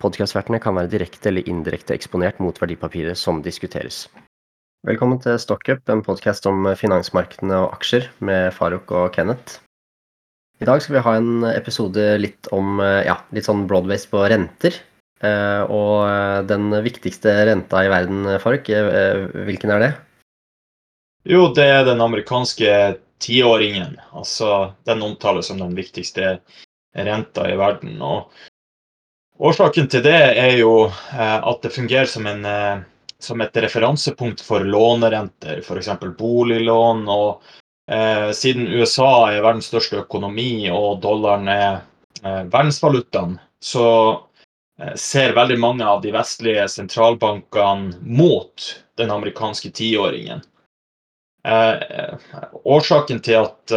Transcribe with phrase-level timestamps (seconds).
[0.00, 4.06] Podkastvertene kan være direkte eller indirekte eksponert mot verdipapiret som diskuteres.
[4.88, 9.58] Velkommen til Stockup, en podkast om finansmarkedene og aksjer med Farouk og Kenneth.
[10.60, 14.78] I dag skal vi ha en episode litt om ja, litt sånn broadways på renter.
[15.20, 18.72] Og den viktigste renta i verden, Farouk,
[19.48, 19.90] hvilken er det?
[21.28, 22.72] Jo, det er den amerikanske
[23.20, 23.98] tiåringen.
[24.16, 26.38] Altså, den omtales som den viktigste
[26.96, 28.00] renta i verden.
[28.00, 28.32] Og
[29.40, 32.82] Årsaken til det er jo eh, at det fungerer som, en, eh,
[33.18, 35.88] som et referansepunkt for lånerenter, f.eks.
[36.18, 37.06] boliglån.
[37.08, 37.40] og
[37.88, 41.70] eh, Siden USA er verdens største økonomi og dollaren er
[42.20, 43.86] eh, verdensvalutaen, så
[44.76, 48.68] eh, ser veldig mange av de vestlige sentralbankene mot
[49.00, 50.44] den amerikanske tiåringen.
[51.48, 52.12] Eh,
[52.68, 53.76] årsaken til at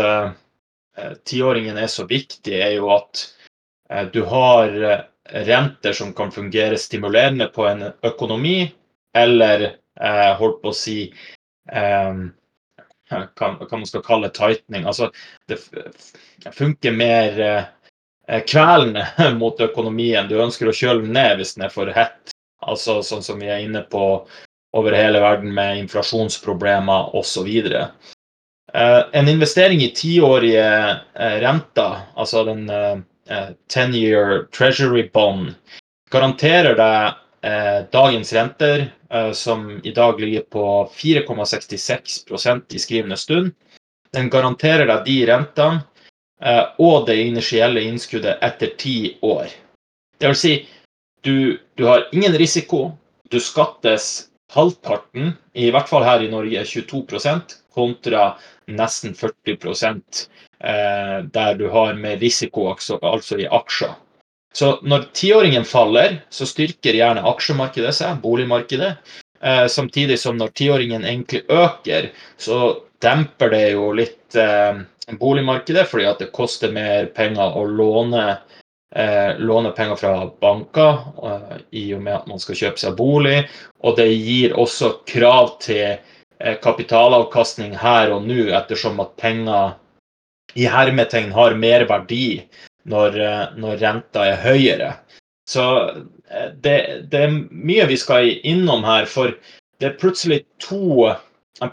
[1.23, 3.23] tiåringen er så viktig, er jo at
[4.13, 4.75] du har
[5.33, 8.71] renter som kan fungere stimulerende på en økonomi,
[9.17, 9.63] eller
[10.01, 10.97] eh, holdt på å si
[11.71, 12.13] eh,
[13.09, 14.85] hva, hva, man skal kalle tightening.
[14.89, 15.09] Altså,
[15.49, 15.59] det
[16.53, 19.07] funker mer eh, kvelende
[19.41, 20.29] mot økonomien.
[20.29, 22.33] Du ønsker å kjøle ned hvis den er for hett.
[22.63, 24.23] Altså sånn som vi er inne på
[24.73, 27.49] over hele verden med inflasjonsproblemer osv.
[28.73, 30.65] Eh, en investering i tiårige
[31.13, 32.95] eh, renter, altså den eh,
[33.29, 35.53] 10-year eh, treasury bond
[36.11, 43.51] garanterer deg eh, dagens renter, eh, som i dag ligger på 4,66% i skrivende stund.
[44.13, 45.81] Den garanterer deg de rentene
[46.83, 49.47] og det initielle innskuddet etter ti år.
[50.19, 50.51] Det vil si,
[51.23, 52.97] du, du har ingen risiko.
[53.31, 58.33] Du skattes halvparten, i hvert fall her i Norge 22% kontra
[58.67, 59.57] nesten 40
[60.63, 63.93] eh, der du har mer risiko, altså, i aksjer.
[64.53, 68.93] Så når tiåringen faller, så styrker gjerne aksjemarkedet seg, boligmarkedet.
[69.41, 72.59] Eh, samtidig som når tiåringen egentlig øker, så
[73.03, 74.77] demper det jo litt eh,
[75.19, 78.37] boligmarkedet, fordi at det koster mer penger å låne,
[78.95, 83.39] eh, låne penger fra banker eh, i og med at man skal kjøpe seg bolig.
[83.83, 85.97] Og det gir også krav til
[86.63, 89.75] kapitalavkastning her og nå, ettersom at penger
[90.53, 92.43] i hermetegn har mer verdi
[92.89, 94.93] når, eh, når renta er høyere.
[95.49, 95.65] Så
[96.29, 96.77] eh, det,
[97.11, 99.33] det, er mye vi skal innom her, for
[99.79, 101.17] det er plutselig to eh,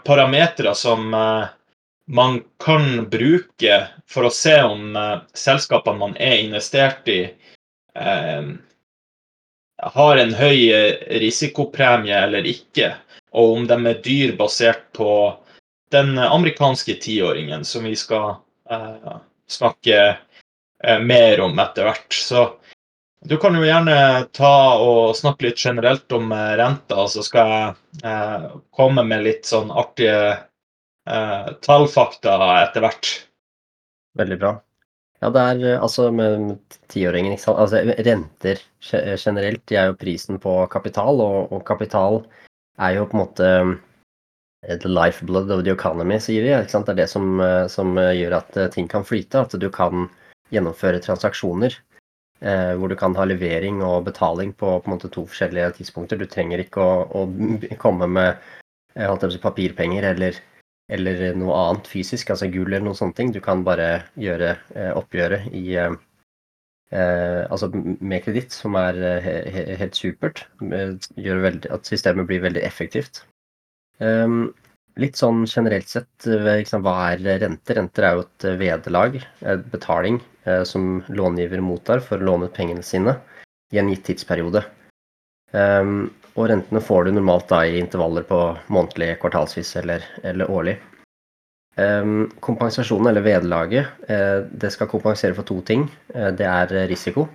[0.05, 1.11] parametere som
[2.11, 3.77] man kan bruke
[4.09, 4.97] for å se om
[5.37, 7.21] selskapene man er investert i,
[9.95, 10.59] har en høy
[11.23, 12.91] risikopremie eller ikke,
[13.31, 15.11] og om de er dyr basert på
[15.91, 18.35] den amerikanske tiåringen som vi skal
[18.71, 20.17] Eh, snakke
[20.83, 22.13] eh, mer om etter hvert.
[22.13, 22.53] Så
[23.25, 23.95] du kan jo gjerne
[24.31, 27.51] ta og snakke litt generelt om eh, renta, så skal
[28.01, 30.47] jeg komme med litt sånn artige
[31.65, 33.07] tallfakta etter hvert.
[34.15, 34.51] Veldig bra.
[35.19, 36.59] Ja, det er altså med
[36.93, 37.57] tiåringen, ikke sant.
[37.59, 38.61] Altså renter
[39.17, 42.21] generelt, de er jo prisen på kapital, og, og kapital
[42.81, 43.49] er jo på en måte
[44.67, 46.49] Eh, the lifeblood of the economy, sier de.
[46.69, 49.41] Det er det som, eh, som, eh, gjør at ting kan flyte.
[49.41, 50.09] At du kan
[50.51, 51.77] gjennomføre transaksjoner
[52.41, 56.17] eh, hvor du kan ha levering og betaling på, på måte, to forskjellige tidspunkter.
[56.17, 58.37] Du trenger ikke å, å komme med
[58.95, 60.35] si, papirpenger eller,
[60.89, 63.31] eller, noe annet fysisk, altså gull eller noen sånne ting.
[63.31, 65.77] Du kan bare gjøre eh, oppgjøret i
[66.91, 70.41] altså med kreditt, som er he helt supert.
[70.59, 73.21] Gjør veldig, at systemet blir veldig effektivt.
[74.01, 74.49] Um,
[74.99, 77.77] litt sånn generelt sett, liksom, hva er renter?
[77.79, 79.17] Renter er jo et eh, vederlag,
[79.53, 83.15] et betaling, eh, som långiver mottar for å låne ut pengene sine
[83.71, 84.65] i en gitt tidsperiode.
[85.51, 88.39] Um, og rentene får du normalt da i intervaller på
[88.71, 90.77] månedlig, kvartalsvis eller, eller årlig.
[91.79, 95.85] Um, kompensasjonen, eller vederlaget, eh, det skal kompensere for to ting.
[96.13, 97.29] Eh, det er risiko,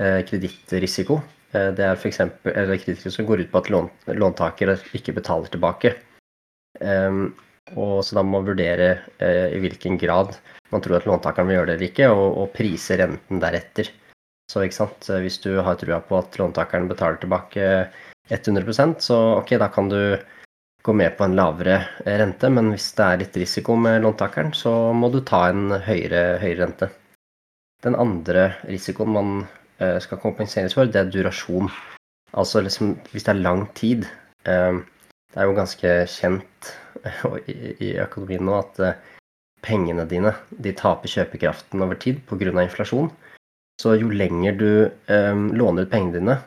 [0.00, 1.20] eh, kredittrisiko,
[1.56, 2.22] Eh, det er f.eks.
[2.44, 5.94] kredittrisiko som går ut på at lån, låntaker ikke betaler tilbake.
[6.80, 7.30] Um,
[7.74, 8.88] og så da må man vurdere
[9.18, 10.34] i hvilken grad
[10.70, 13.88] man tror at låntakeren vil gjøre det eller ikke, og prise renten deretter.
[14.50, 15.08] Så ikke sant?
[15.24, 17.64] hvis du har trua på at låntakeren betaler tilbake
[18.30, 19.98] 100% så ok, da kan du
[20.86, 24.92] gå med på en lavere rente, men hvis det er litt risiko med låntakeren, så
[24.94, 26.88] må du ta en høyere, høyere rente.
[27.82, 29.32] Den andre risikoen man
[29.76, 31.68] skal kompenseres for, det er durasjon.
[32.38, 34.06] Altså liksom hvis det er lang tid.
[34.46, 36.70] Det er jo ganske kjent
[37.82, 38.80] i økonomien nå at
[39.66, 42.54] pengene dine de taper kjøpekraften over tid pga.
[42.62, 43.10] inflasjon.
[43.82, 44.70] Så jo lenger du
[45.52, 46.38] låner ut pengene dine,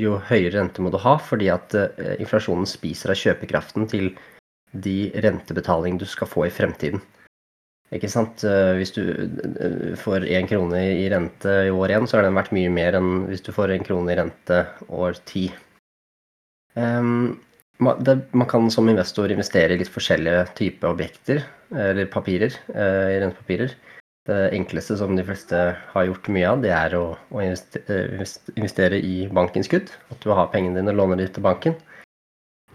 [0.00, 4.12] jo høyere rente må du ha, fordi at eh, inflasjonen spiser av kjøpekraften til
[4.70, 7.02] de rentebetalingene du skal få i fremtiden.
[7.94, 8.44] Ikke sant?
[8.46, 12.38] Eh, hvis du eh, får én krone i rente i år igjen, så har den
[12.38, 15.48] vært mye mer enn hvis du får én krone i rente år ti.
[16.78, 17.40] Um,
[17.80, 21.40] man kan som investor investere i litt forskjellige typer objekter,
[21.72, 23.72] eller papirer, rentepapirer.
[24.28, 25.58] Det enkleste som de fleste
[25.92, 28.24] har gjort mye av, det er å, å eh,
[28.54, 29.88] investere i bankinnskudd.
[30.12, 31.78] At du har pengene dine og låner dem til banken.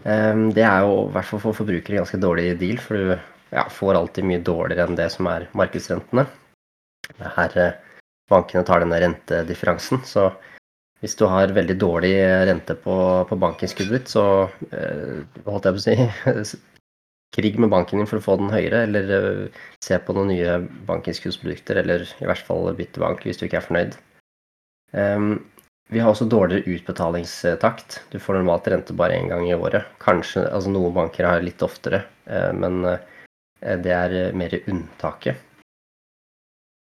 [0.04, 3.14] Ehm, det er jo i hvert fall for forbrukere ganske dårlig deal, for du
[3.54, 6.26] ja, får alltid mye dårligere enn det som er markedsrentene.
[7.38, 7.80] Her eh,
[8.30, 10.02] bankene tar denne rentedifferansen.
[10.06, 10.28] Så
[11.00, 12.14] hvis du har veldig dårlig
[12.50, 12.96] rente på,
[13.30, 16.58] på bankinnskuddet ditt, så eh, holdt jeg på å si
[17.34, 20.58] krig med banken din for å få den høyere, eller uh, se på noen nye
[20.88, 23.98] bankinnskuddsprodukter, eller i hvert fall bytte bank hvis du ikke er fornøyd.
[24.96, 25.30] Um,
[25.92, 28.00] vi har også dårligere utbetalingstakt.
[28.10, 29.86] Du får normalt rente bare én gang i året.
[30.02, 32.96] Kanskje, altså Noen banker har litt oftere, uh, men uh,
[33.62, 35.42] det er mer unntaket.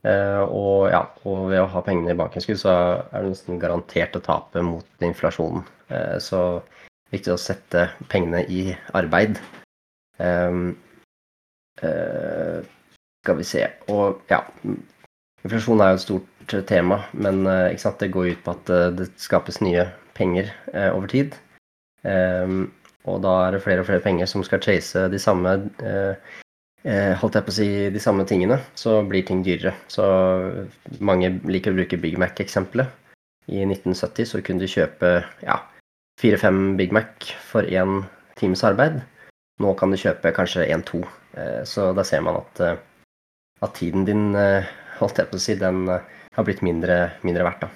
[0.01, 2.73] og, ja, og ved å ha pengene i bankinnskudd, så
[3.13, 5.67] er du nesten garantert å tape mot inflasjonen.
[6.25, 6.63] så
[7.13, 9.41] viktig å sette pengene i arbeid.
[10.21, 10.75] Um,
[11.81, 12.61] uh,
[13.25, 14.43] skal vi se Og ja,
[15.45, 19.63] inflasjon er jo et stort tema, men uh, det går ut på at det skapes
[19.65, 20.53] nye penger
[20.93, 21.35] over tid.
[22.05, 22.73] Um,
[23.09, 25.57] og da er det flere og flere penger som skal chase de samme
[27.21, 29.75] holdt jeg på å si de samme tingene, så blir ting dyrere.
[29.89, 30.05] Så
[31.05, 32.89] mange liker å bruke Big Mac-eksempelet.
[33.49, 35.11] I 1970 så kunne du kjøpe
[35.45, 35.57] ja,
[36.21, 38.05] fire-fem Big Mac for én
[38.41, 39.01] times arbeid.
[39.61, 41.03] Nå kan du kjøpe kanskje én-to.
[41.37, 42.81] Eh, så da ser man at, eh,
[43.61, 44.69] at, tiden din, eh,
[44.99, 47.71] holdt jeg på å si, den har blitt mindre, mindre verdt, da.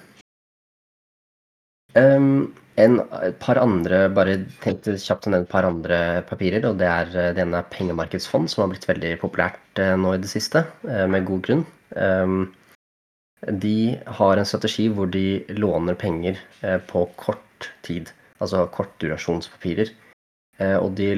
[1.95, 6.65] Um, en, et par andre, bare tenkte kjapt å nevne et par andre papirer.
[6.67, 10.27] og Det er det ene er pengemarkedsfond, som har blitt veldig populært nå i det
[10.27, 11.63] siste, med god grunn.
[11.95, 12.51] Um,
[13.47, 16.41] de har en strategi hvor de låner penger
[16.89, 18.11] på kort tid,
[18.41, 19.93] altså kortdurasjonspapirer.
[20.81, 21.09] Og de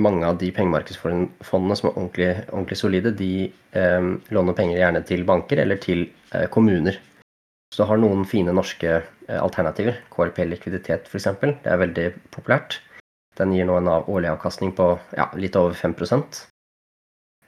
[0.00, 5.26] mange av de pengemarkedsfondene som er ordentlig, ordentlig solide, de eh, låner penger gjerne til
[5.28, 6.96] banker eller til eh, kommuner.
[7.74, 10.00] Så du har noen fine norske eh, alternativer.
[10.14, 11.28] KLP likviditet f.eks.
[11.42, 12.80] Det er veldig populært.
[13.38, 15.94] Den gir nå en årlig avkastning på ja, litt over 5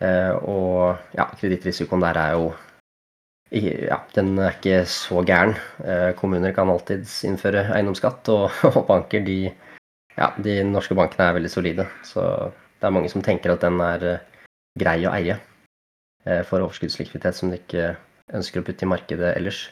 [0.01, 2.51] eh, Og ja, kredittrisikoen der er jo
[3.51, 5.57] ja, den er ikke så gæren.
[5.83, 9.51] Eh, kommuner kan alltids innføre eiendomsskatt, og, og banker de
[10.21, 11.87] ja, de norske bankene er veldig solide.
[12.07, 12.23] Så
[12.81, 14.23] det er mange som tenker at den er eh,
[14.81, 15.37] grei å eie
[16.27, 17.95] eh, for overskuddslikviditet som de ikke
[18.37, 19.67] ønsker å putte i markedet ellers.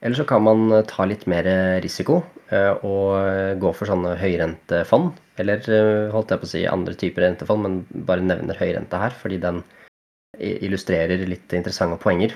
[0.00, 1.48] Eller så kan man eh, ta litt mer
[1.84, 5.12] risiko og gå for sånne høyrentefond.
[5.38, 5.60] Eller
[6.10, 9.60] holdt jeg på å si andre typer rentefond, men bare nevner høyrente her fordi den
[10.34, 12.34] illustrerer litt interessante poenger.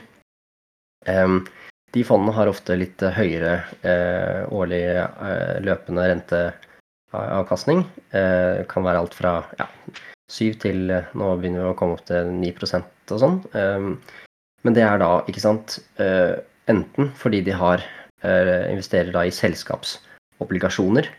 [1.03, 3.57] De fondene har ofte litt høyere
[4.55, 4.85] årlig
[5.67, 6.45] løpende rente
[7.15, 7.85] avkastning.
[8.15, 9.69] Eh, kan være alt fra ja,
[10.33, 13.41] 7 til eh, Nå begynner vi å komme opp til 9% og sånn.
[13.57, 13.89] Eh,
[14.65, 17.83] men det er da, ikke sant, enten fordi de har
[18.25, 21.11] investerer da i selskapsobligasjoner.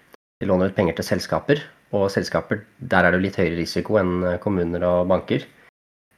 [0.42, 1.62] De låner ut penger til selskaper,
[1.94, 5.46] og selskaper der er det jo litt høyere risiko enn kommuner og banker.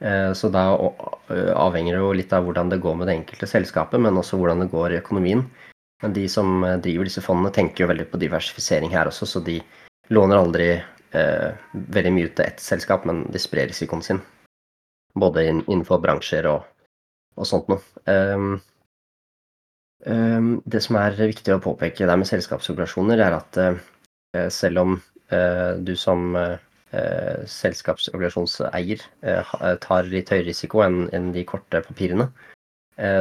[0.00, 4.16] Så da avhenger det jo litt av hvordan det går med det enkelte selskapet, men
[4.16, 5.44] også hvordan det går i økonomien.
[6.02, 9.42] Men de som eh, driver disse fondene, tenker jo veldig på diversifisering her også, så
[9.44, 9.58] de
[10.14, 14.22] låner aldri eh, veldig mye ut til ett selskap, men de sprer risikoen sin.
[15.18, 16.66] Både innenfor bransjer og,
[17.38, 17.80] og sånt noe.
[18.06, 18.60] Um,
[20.06, 24.90] um, det som er viktig å påpeke der med selskapsobligasjoner, er at uh, selv om
[25.32, 26.56] uh, du som uh,
[26.88, 29.02] selskapsobligasjonseier
[29.82, 32.30] tar litt høyere risiko enn, enn de korte papirene,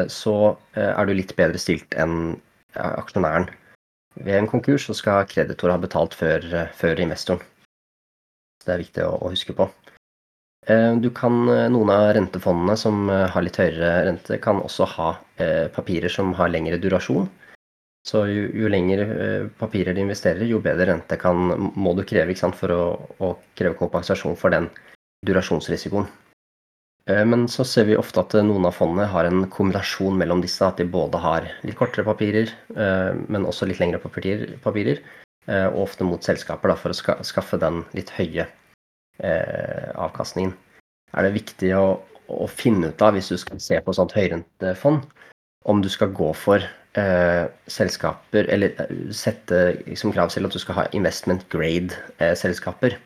[0.08, 2.40] så er du litt bedre stilt enn
[2.78, 3.50] aksjonæren.
[4.18, 6.46] Ved en konkurs så skal kreditor ha betalt før,
[6.78, 7.44] før investoren.
[8.66, 9.70] Det er viktig å, å, huske på.
[10.68, 14.90] Eh, du kan, eh, Noen av rentefondene som eh, har litt høyere rente, kan også
[14.98, 15.12] ha
[15.76, 17.28] papirer som har lengre durasjon.
[18.08, 19.06] Så jo, jo lengre
[19.60, 22.84] papirer du investerer, jo bedre rente kan, må du kreve for å,
[23.20, 24.70] å kreve kompensasjon for den
[25.28, 26.08] durasjonsrisikoen.
[27.08, 30.60] Men så ser vi ofte at noen av fondene har en kombinasjon mellom disse.
[30.68, 32.52] At de både har litt kortere papirer,
[33.32, 35.00] men også litt lengre papirer,
[35.48, 38.50] og ofte mot selskaper da, for å skaffe den litt høye
[39.24, 40.52] avkastningen.
[41.16, 41.86] Er det viktig å,
[42.28, 45.08] å finne ut av, hvis du skal se på et sånt høyrentefond,
[45.68, 48.76] om du skal gå for eh, selskaper Eller
[49.12, 49.60] sette
[50.00, 52.96] som krav til at du skal ha investment grade-selskaper.
[52.96, 53.04] Eh,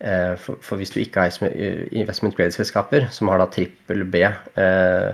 [0.00, 1.56] for, for, hvis du ikke har
[1.92, 5.10] investment grade-selskaper som har da trippel B eh,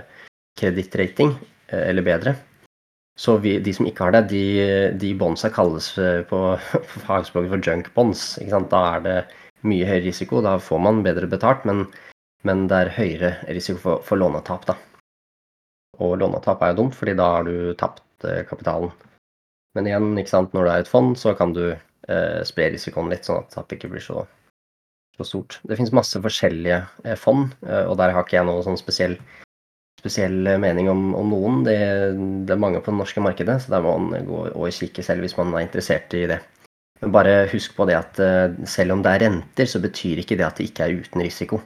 [0.57, 1.33] kredittrating
[1.67, 2.31] eller bedre,
[3.19, 4.43] så vi, de som ikke har det, de,
[4.95, 5.89] de bondsa kalles
[6.29, 6.39] på,
[6.91, 8.23] på fagspråket for junk bonds.
[8.71, 9.17] Da er det
[9.67, 11.83] mye høyere risiko, da får man bedre betalt, men,
[12.47, 14.77] men det er høyere risiko for, for lånetap, da.
[15.99, 18.93] Og lånetap er jo dumt, fordi da har du tapt kapitalen.
[19.77, 23.43] Men igjen, når det er et fond, så kan du eh, spre risikoen litt, sånn
[23.43, 24.23] at tap ikke blir så,
[25.17, 25.59] så stort.
[25.67, 29.17] Det finnes masse forskjellige eh, fond, eh, og der har ikke jeg noe sånn spesiell,
[30.01, 31.63] spesiell mening om, om noen.
[31.67, 31.77] Det,
[32.47, 35.25] det, er mange på det norske markedet, så der må man gå og kikke selv
[35.25, 36.41] hvis man er interessert i det.
[37.01, 40.37] Men bare husk på det at eh, selv om det er renter, så betyr ikke
[40.37, 41.61] det at det ikke er uten risiko.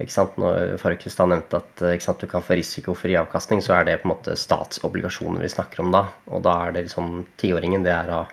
[0.00, 0.38] Ikke sant?
[0.40, 4.08] Når Farkestad nevnte at eh, sant, du kan få risikofri avkastning, så er det på
[4.08, 6.06] en måte statsobligasjoner vi snakker om da.
[6.30, 8.32] Og da er det liksom tiåringen, det er av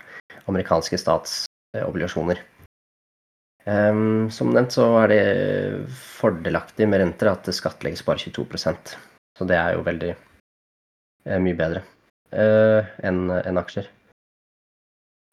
[0.49, 2.41] amerikanske statsobligasjoner.
[3.67, 5.23] Um, som nevnt så er det
[5.93, 8.93] fordelaktig med renter at det skattlegges bare 22%
[9.37, 11.83] Så det er jo veldig uh, mye bedre
[12.31, 13.89] uh, enn en aksjer.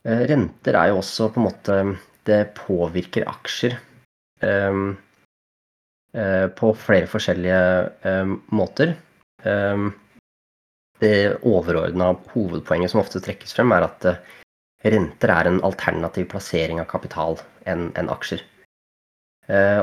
[0.04, 1.80] Uh, renter er jo også på en måte
[2.26, 3.78] Det påvirker aksjer.
[4.42, 4.97] Um,
[6.16, 7.62] Eh, på flere forskjellige
[8.09, 8.95] eh, måter.
[9.45, 9.88] Eh,
[11.00, 14.06] det overordna hovedpoenget som ofte trekkes frem, er at
[14.85, 18.42] renter er en alternativ plassering av kapital enn en aksjer.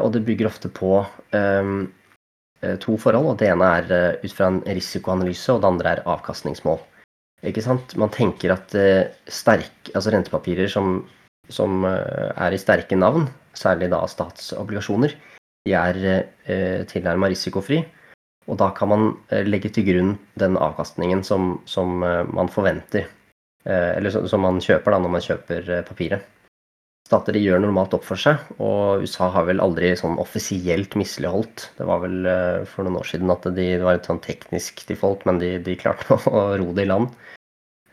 [0.04, 0.98] Og det bygger ofte på
[2.84, 3.30] to forhold.
[3.32, 6.82] og Det ene er ut fra en risikoanalyse, og det andre er avkastningsmål.
[7.48, 7.96] Ikke sant?
[8.00, 8.76] Man tenker at
[9.32, 10.98] sterk, altså rentepapirer som,
[11.48, 15.16] som er i sterke navn, særlig da statsobligasjoner,
[15.64, 17.84] de er eh, tilnærma risikofri.
[18.52, 23.08] Og da kan man eh, legge til grunn den avkastningen som, som eh, man forventer.
[23.64, 26.26] Eller som man kjøper da når man kjøper papiret.
[27.08, 31.70] Stater de gjør normalt opp for seg, og USA har vel aldri sånn offisielt misligholdt.
[31.78, 32.28] Det var vel
[32.68, 35.78] for noen år siden at de, det var litt sånn teknisk default, men de, de
[35.80, 37.12] klarte å ro det i land.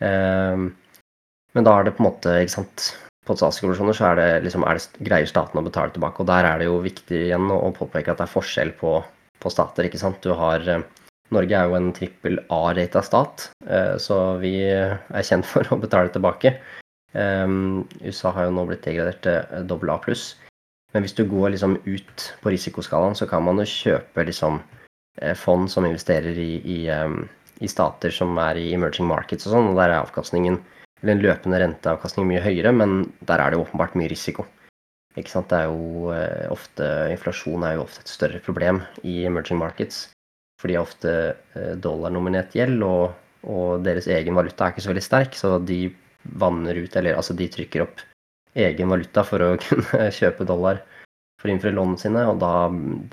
[0.01, 2.87] Men da er det på en måte ikke sant,
[3.27, 6.23] på statsobligasjoner så er det, liksom, er det, greier staten å betale tilbake.
[6.23, 8.97] Og der er det jo viktig igjen å påpeke at det er forskjell på,
[9.43, 9.87] på stater.
[9.87, 10.23] ikke sant?
[10.25, 10.87] Du har eh,
[11.35, 16.13] Norge er jo en trippel A-rata stat, eh, så vi er kjent for å betale
[16.15, 16.57] tilbake.
[17.13, 20.37] Um, USA har jo nå blitt degradert til dobbel A pluss.
[20.95, 24.61] Men hvis du går liksom ut på risikoskalaen, så kan man jo kjøpe liksom
[25.21, 27.23] eh, fond som investerer i, i, um,
[27.63, 30.59] i stater som er i emerging markets og sånn, og der er avkastningen
[31.01, 34.45] eller en løpende renteavkastning mye høyere, men der er det jo åpenbart mye risiko.
[35.19, 35.49] Ikke sant?
[35.51, 40.09] Det er jo eh, ofte, Inflasjon er jo ofte et større problem i emerging markets.
[40.61, 41.17] For de har ofte
[41.57, 43.17] eh, dollarnominert gjeld, og,
[43.49, 45.83] og, deres egen valuta er ikke så veldig sterk, så de
[46.41, 48.05] vanner ut, eller altså de trykker opp
[48.61, 50.83] egen valuta for å kunne kjøpe dollar
[51.41, 52.69] for å innfri lånene sine, og da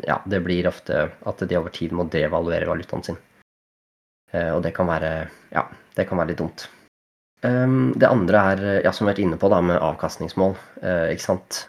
[0.10, 3.20] ja, det blir ofte at de over tid må devaluere valutaen sin.
[4.34, 5.14] Eh, og det kan være
[5.54, 5.64] ja,
[5.96, 6.68] det kan være litt dumt.
[7.48, 10.58] Ehm, det andre er, ja, som vi har vært inne på, da, med avkastningsmål.
[10.82, 11.64] Eh, ikke sant?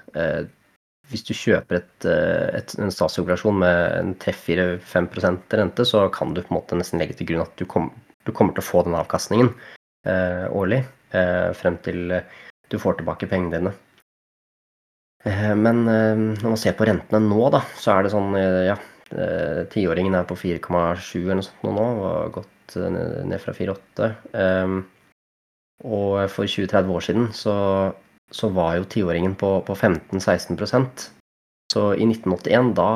[1.09, 6.35] Eh, hvis du kjøper et, eh, et, en statsobligasjon med en 3-4-5% rente, så kan
[6.35, 7.91] du på en måte nesten legge til grunn at du, kom,
[8.25, 9.53] du kommer til å få den avkastningen
[10.07, 12.21] eh, årlig eh, frem til
[12.69, 13.73] du får tilbake pengene dine.
[15.25, 18.77] Eh, men når man ser på rentene nå, da, så er det sånn ja,
[19.73, 24.11] tiåringen er på 4,7 eller noe sånt nå, og har gått ned fra 4,8.
[25.89, 27.55] Og for 20-30 år siden så,
[28.31, 31.09] så var jo tiåringen på, på 15-16%
[31.73, 32.89] Så i 1981, da,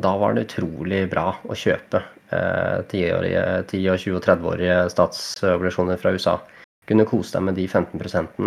[0.00, 2.02] da, var det utrolig bra å kjøpe
[2.32, 6.38] eh, 10-, 10 20- og 30-årige statsobligasjoner fra USA.
[6.88, 8.42] Kunne kose deg med de 15%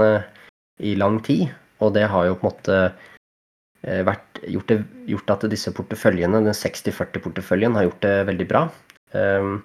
[0.86, 1.50] i lang tid.
[1.84, 2.77] Og det har jo på en måte
[3.84, 4.79] eh, vært, gjort, det,
[5.10, 8.67] gjort at disse porteføljene, den 60-40-porteføljen, har gjort det veldig bra.
[9.15, 9.58] Um,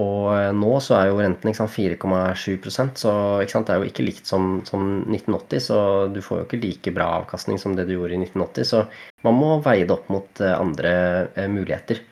[0.00, 4.60] og eh, nå så er jo renten 4,7% så det er jo ikke likt som,
[4.68, 5.64] som, 1980.
[5.66, 5.78] Så
[6.14, 8.68] du får jo ikke like bra avkastning som det du gjorde i 1980.
[8.70, 8.84] Så
[9.26, 10.94] man må veie det opp mot eh, andre
[11.34, 12.02] eh, muligheter.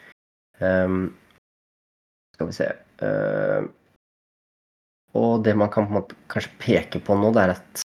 [0.59, 1.12] Um,
[2.35, 2.66] skal vi se
[3.07, 3.66] uh,
[5.14, 7.83] og det man kan på en måte kanskje peke på nå, det er at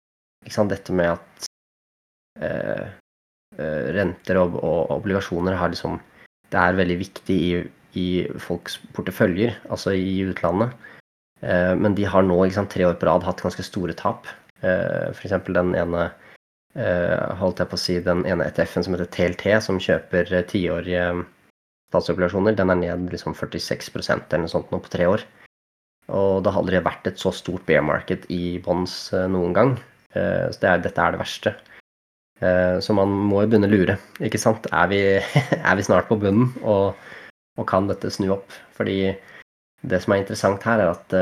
[0.50, 1.46] sant, dette med at
[2.42, 2.90] uh,
[3.94, 6.00] renter og, og, obligasjoner har liksom
[6.50, 7.62] Det er veldig viktig i,
[7.98, 8.08] i
[8.42, 10.74] folks porteføljer, altså i utlandet.
[11.44, 14.28] Eh, men de har nå sant, tre år på rad hatt ganske store tap.
[14.64, 15.36] Eh, F.eks.
[15.50, 16.08] den ene
[16.76, 21.08] eh, holdt jeg på å si, den ene ETF-en som heter TLT, som kjøper tiårige
[21.92, 25.26] statsobligasjoner, den er ned liksom 46% eller noe sånt nå på tre år.
[26.14, 28.96] Og det har aldri vært et så stort bear market i bonds
[29.32, 29.70] noen gang.
[30.12, 31.52] Så det er, dette er det verste.
[32.84, 34.66] Så man må jo begynne å lure, ikke sant.
[34.68, 34.98] Er vi,
[35.70, 36.92] er vi snart på bunnen, og,
[37.56, 38.54] og, kan dette snu opp?
[38.76, 39.14] Fordi
[39.84, 41.16] det som er interessant her, er at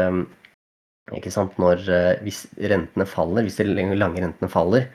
[1.12, 1.82] ikke sant, når,
[2.22, 3.66] hvis rentene faller, hvis de
[3.98, 4.86] lange rentene faller,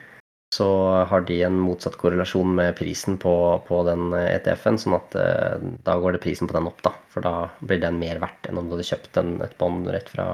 [0.54, 0.68] så
[1.04, 3.32] har de en motsatt korrelasjon med prisen på,
[3.68, 4.78] på den ETF-en.
[4.80, 6.94] sånn at eh, da går det prisen på den opp, da.
[7.12, 10.08] For da blir den mer verdt enn om du hadde kjøpt en, et bånd rett
[10.08, 10.30] fra,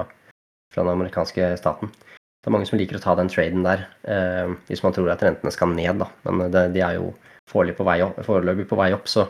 [0.71, 1.91] fra, den amerikanske staten.
[1.99, 5.25] Det er mange som liker å ta den traden der, eh, hvis man tror at
[5.25, 6.09] rentene skal ned, da.
[6.29, 7.11] Men det, de er jo
[7.51, 9.27] foreløpig på, på vei opp, så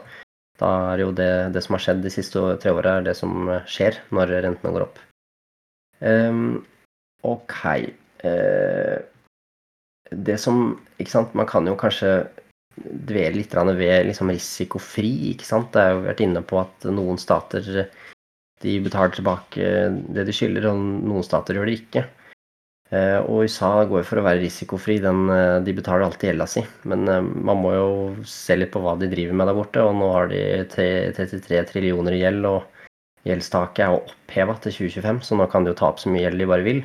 [0.62, 4.00] da er jo det, det som har skjedd de siste tre åra, det som skjer
[4.16, 5.02] når rentene går opp.
[6.00, 6.64] Um,
[7.24, 7.58] ok.
[8.24, 8.98] Uh,
[10.12, 12.28] det som ikke sant, Man kan jo kanskje
[12.76, 15.32] dvele litt ved liksom risikofri.
[15.34, 17.64] ikke sant, Det er jo vært inne på at noen stater
[18.62, 19.72] de betaler tilbake
[20.16, 22.06] det de skylder, og noen stater gjør det ikke.
[22.94, 25.00] Eh, og USA går for å være risikofri.
[25.02, 26.62] Den, eh, de betaler alltid gjelda si.
[26.86, 27.88] Men eh, man må jo
[28.30, 29.82] se litt på hva de driver med der borte.
[29.82, 35.40] Og nå har de 33 trillioner i gjeld, og gjeldstaket er oppheva til 2025, så
[35.40, 36.84] nå kan de jo ta opp så mye gjeld de bare vil.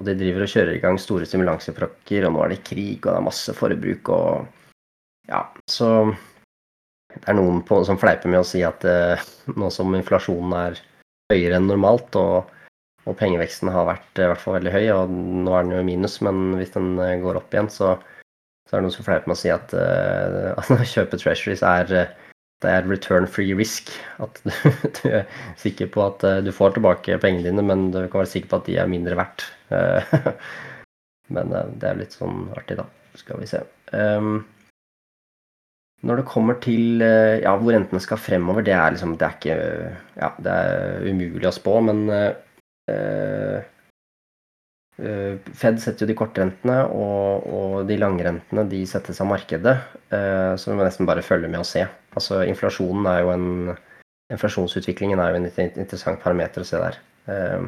[0.00, 3.12] Og de driver og kjører i gang store stimulansepakker, og nå er det krig, og
[3.12, 4.58] det er masse forbruk og
[5.30, 5.86] Ja, så
[7.12, 8.82] det er noen på, som fleiper med å si at
[9.54, 10.80] nå som inflasjonen er
[11.30, 12.50] høyere enn normalt, og,
[13.04, 15.88] og, pengeveksten har vært i hvert fall veldig høy, og nå er den jo i
[15.90, 17.96] minus, men hvis den eh, går opp igjen, så,
[18.68, 21.96] så er det noen som fleiper med å si at eh, å kjøpe treasuries er
[22.68, 23.90] er return free risk.
[24.22, 24.50] At du,
[25.00, 25.26] du, er
[25.60, 28.60] sikker på at eh, du får tilbake pengene dine, men du kan være sikker på
[28.60, 29.46] at de er mindre verdt.
[29.74, 30.16] Eh,
[31.36, 32.88] men uh, det er litt sånn artig, da.
[33.18, 33.60] Skal vi se.
[33.92, 34.44] Um,
[36.02, 39.56] når det kommer til ja, hvor rentene skal fremover, det er liksom Det er ikke
[40.16, 42.51] Ja, det er umulig å spå, men uh, Eh,
[45.02, 49.74] Fed setter jo de kortrentene, og, og de langrentene de settes av markedet.
[50.12, 51.86] Eh, så vi må nesten bare følge med og se.
[52.12, 53.48] Altså inflasjonen er jo en
[54.32, 55.48] Inflasjonsutviklingen er jo en
[55.82, 56.94] interessant parameter å se der.
[57.28, 57.64] Eh,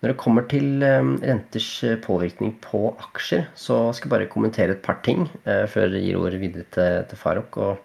[0.00, 1.68] når det kommer til renters
[2.02, 6.40] påvirkning på aksjer, så skal jeg bare kommentere et par ting før jeg gir ordet
[6.40, 7.58] videre til, til Farok.
[7.60, 7.76] Og,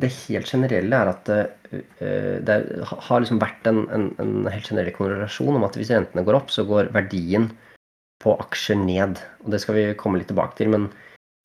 [0.00, 1.44] det helt generelle er at det,
[2.44, 6.36] det har liksom vært en, en, en, helt generell korrelasjon om at hvis rentene går
[6.36, 7.48] opp, så går verdien
[8.22, 9.22] på aksjer ned.
[9.44, 10.72] Og det skal vi komme litt tilbake til.
[10.74, 10.90] Men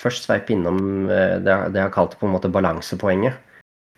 [0.04, 3.40] først sveipe innom uh, det, det jeg har kalt på en måte balansepoenget.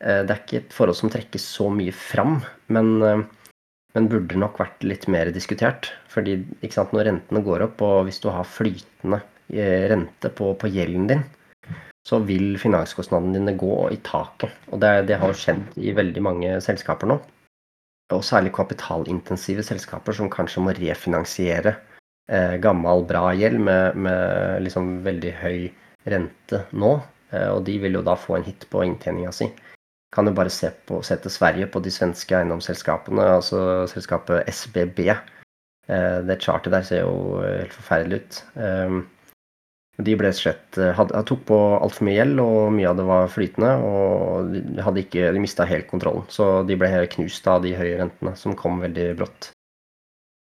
[0.04, 2.34] Det er ikke et forhold som trekkes så mye fram,
[2.76, 5.94] men, men burde nok vært litt mer diskutert.
[6.12, 6.34] Fordi
[6.74, 11.24] sant, når rentene går opp, og hvis du har flytende rente på, på gjelden din,
[12.04, 14.52] så vil finanskostnadene dine gå i taket.
[14.72, 17.20] Og det, det har jo skjedd i veldig mange selskaper nå.
[18.14, 21.78] Og særlig kapitalintensive selskaper som kanskje må refinansiere
[22.30, 25.60] eh, gammel, bra gjeld med, med liksom veldig høy
[26.12, 26.98] rente nå.
[27.32, 29.50] Eh, og de vil jo da få en hit på inntjeninga si.
[30.14, 35.08] Kan jo bare se, på, se til Sverige på de svenske eiendomsselskapene, altså selskapet SBB.
[35.10, 38.44] Eh, det chartet der ser jo helt forferdelig ut.
[38.60, 39.00] Eh,
[40.02, 43.30] de ble slett eh, hadde, tok på altfor mye gjeld, og mye av det var
[43.30, 43.74] flytende.
[43.86, 46.26] Og de, hadde de mista helt kontrollen.
[46.34, 49.52] Så de ble knust av de høye rentene som kom veldig brått.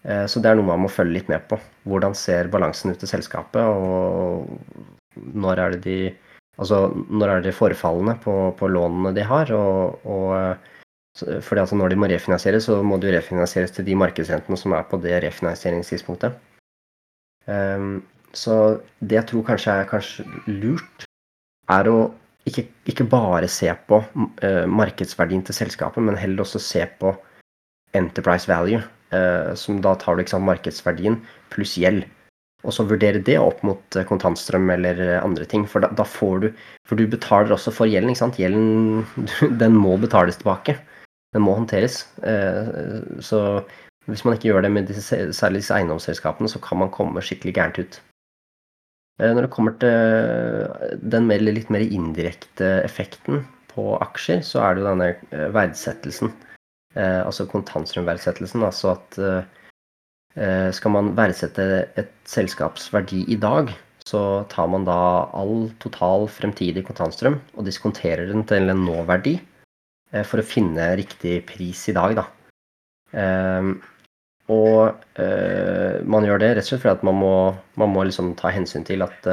[0.08, 1.60] Eh, så det er noe man må følge litt med på.
[1.84, 4.48] Hvordan ser balansen ut i selskapet, og
[5.36, 6.02] når er det de
[6.60, 9.50] Altså, når er det forfallene på, på lånene de har?
[9.56, 14.60] Og, og fordi altså når de må refinansieres, så må de refinansieres til de markedsrentene
[14.60, 16.36] som er på det refinansieringstidspunktet.
[17.48, 18.04] Um,
[18.38, 18.58] så
[19.00, 21.06] det jeg tror kanskje er kanskje lurt,
[21.72, 21.98] er å
[22.50, 27.14] ikke, ikke bare se på uh, markedsverdien til selskapet, men heller også se på
[27.98, 28.82] enterprise value.
[29.12, 31.20] Uh, som da tar du liksom markedsverdien
[31.52, 32.06] pluss gjeld.
[32.62, 35.68] Og så vurdere det opp mot uh, kontantstrøm eller andre ting.
[35.70, 36.48] For da, da, får du
[36.88, 38.14] For du betaler også for gjelden.
[38.14, 38.40] ikke sant?
[38.40, 39.06] Gjelden
[39.62, 40.80] den må betales tilbake.
[41.36, 42.02] Den må håndteres.
[43.24, 43.38] Så
[44.10, 47.54] hvis man ikke gjør det med disse, særlig disse eiendomsselskapene, så kan man komme skikkelig
[47.56, 48.02] gærent ut.
[49.22, 54.76] Eh, når det kommer til den mer, litt mer indirekte effekten på aksjer, så er
[54.76, 56.34] det jo denne eh, verdsettelsen.
[56.92, 58.66] altså kontantstrømverdsettelsen.
[58.68, 59.20] Altså at
[60.76, 61.64] skal man verdsette
[61.96, 63.72] et selskaps verdi i dag,
[64.04, 64.98] så tar man da
[65.32, 69.38] all total fremtidig kontantstrøm og diskonterer den til en nåverdi
[70.28, 72.28] for å finne riktig pris i dag, da.
[74.52, 75.20] Og
[76.12, 77.36] man gjør det rett og slett fordi at man må,
[77.80, 79.28] man må liksom ta hensyn til at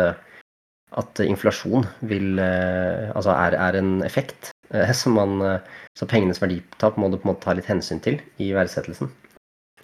[0.96, 6.40] at inflasjon vil, eh, altså er, er, en effekt eh, som man, eh, så pengenes
[6.42, 9.10] verditap må du på en måte ta litt hensyn til i verdsettelsen.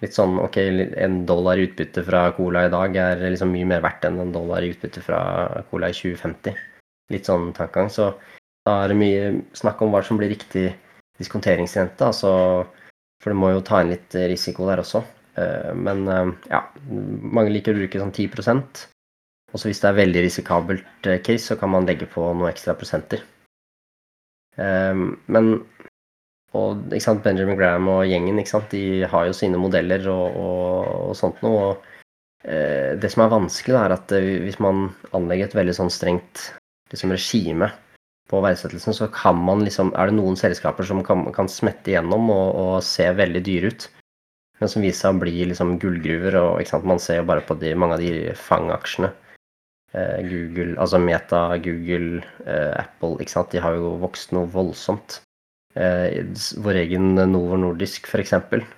[0.01, 0.57] Litt sånn ok,
[0.99, 4.33] en dollar i utbytte fra Cola i dag er liksom mye mer verdt enn en
[4.33, 5.19] dollar i utbytte fra
[5.69, 6.57] Cola i 2050.
[7.13, 7.87] Litt sånn tankegang.
[7.93, 8.09] Så
[8.67, 10.65] da er det mye snakk om hva som blir riktig
[11.21, 12.09] diskonteringsrente.
[12.11, 12.33] Altså,
[13.23, 15.05] for du må jo ta inn litt risiko der også.
[15.35, 16.05] Men
[16.47, 18.29] ja, mange liker å bruke sånn 10
[19.55, 22.75] også hvis det er veldig risikabelt eh, case, så kan man legge på noen ekstra
[22.75, 23.21] prosenter.
[24.55, 25.49] Men
[26.55, 26.85] og,
[27.23, 28.39] Benjamin Graham og gjengen
[28.71, 31.71] de har jo sine modeller og, og, og sånt noe.
[31.71, 31.89] Og,
[32.45, 36.43] det som er vanskelig, er at hvis man anlegger et veldig sånn strengt
[36.93, 37.71] liksom, regime
[38.29, 42.29] på verdsettelsen, så kan man liksom, er det noen selskaper som kan, kan smette igjennom
[42.33, 43.87] og, og, se veldig dyre ut.
[44.61, 46.37] Men som viser seg å bli liksom gullgruver.
[46.39, 49.11] og Man ser jo bare på de, mange av de fangaksjene
[49.95, 53.53] Eh, Google, altså Meta, Google, eh, Apple, ikke sant?
[53.53, 55.21] de har jo vokst noe voldsomt.
[55.75, 56.19] Eh,
[56.63, 58.33] vår egen Novo Nordisk, f.eks.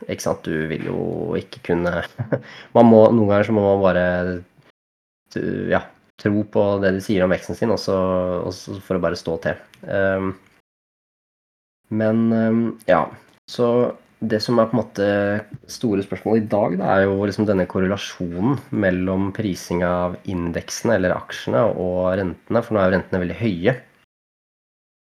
[0.05, 0.45] Ikke sant?
[0.45, 0.99] Du vil jo
[1.39, 2.03] ikke kunne
[2.77, 4.05] man må, Noen ganger så må man bare
[5.71, 5.81] ja,
[6.21, 7.97] tro på det de sier om veksten sin, og så,
[8.85, 9.59] for å bare stå til.
[11.93, 12.21] Men
[12.87, 13.01] ja,
[13.51, 13.67] så
[14.19, 15.07] det som er på en måte
[15.69, 21.13] store spørsmål i dag, da, er jo liksom denne korrelasjonen mellom prising av indeksene eller
[21.13, 23.75] aksjene og rentene, for nå er jo rentene veldig høye.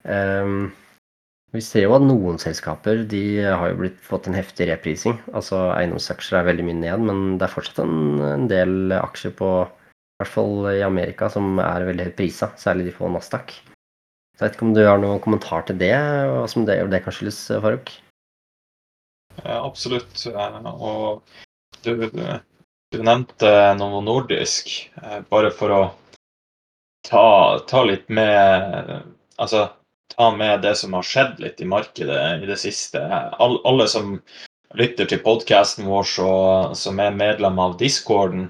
[0.08, 0.72] Um,
[1.52, 5.18] vi ser jo at noen selskaper de har jo blitt, fått en heftig reprising.
[5.36, 9.50] Altså Eiendomsaksjer er veldig mye ned, men det er fortsatt en, en del aksjer på
[9.66, 13.52] i hvert fall i Amerika som er veldig høyt prisa, særlig de få Nasdaq.
[14.38, 15.96] Så jeg vet ikke om du har noen kommentar til det,
[16.32, 17.92] og som det, det kan skyldes, Farouk?
[19.44, 20.26] Absolutt.
[20.28, 21.22] Og
[21.84, 22.08] du,
[22.92, 24.72] du nevnte noe nordisk.
[25.02, 25.82] Eh, bare for å
[27.08, 29.02] ta, ta, litt med
[29.42, 29.70] Altså
[30.12, 33.02] ta med det som har skjedd litt i markedet i det siste.
[33.40, 34.18] Alle som
[34.78, 36.32] lytter til podkasten vår, så,
[36.78, 38.50] som er medlem av discorden,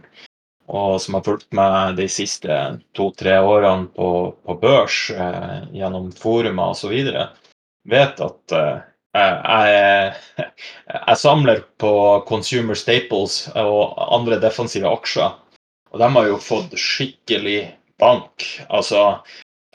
[0.72, 2.58] og som har fulgt med de siste
[2.98, 4.10] to-tre årene på,
[4.46, 6.94] på børs eh, gjennom forumer osv.,
[7.92, 8.84] vet at eh,
[9.18, 10.14] jeg,
[11.08, 11.94] jeg, samler på
[12.28, 15.32] consumer staples og andre defensive aksjer.
[15.92, 17.66] Og de har jo fått skikkelig
[18.00, 18.46] bank.
[18.70, 19.20] Altså,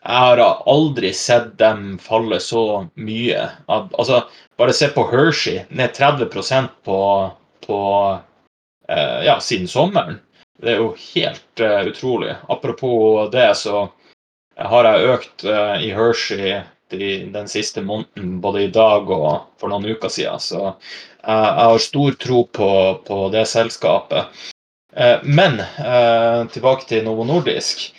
[0.00, 3.48] jeg har aldri sett dem falle så mye.
[3.68, 4.22] Altså,
[4.56, 7.00] bare se på Hershey, ned 30% på,
[7.66, 7.80] på
[8.88, 10.22] eh, ja, siden sommeren.
[10.56, 12.32] Det er jo helt utrolig.
[12.48, 13.90] Apropos det, så
[14.56, 19.88] har jeg økt i Hershey i den siste måneden, både i dag og for noen
[19.96, 20.40] uker siden.
[20.42, 20.60] Så
[21.26, 22.70] jeg, har stor tro på,
[23.06, 24.30] på det selskapet.
[24.96, 27.90] Eh, men eh, tilbake til Novo Nordisk.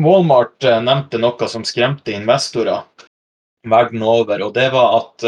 [0.00, 2.86] Walmart eh, nevnte noe som skremte investorer
[3.68, 5.24] verden over, og det var at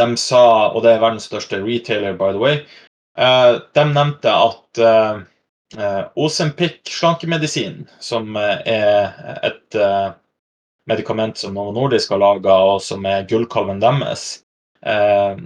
[0.00, 2.62] de sa, og det er verdens største retailer, by the way,
[3.76, 4.80] de nevnte at
[6.16, 9.12] Osempic slankemedisin, som er
[9.44, 9.76] et
[10.90, 14.40] medikament som Novo Nordisk har laga, og som er gullkalven deres.
[14.86, 15.36] Eh,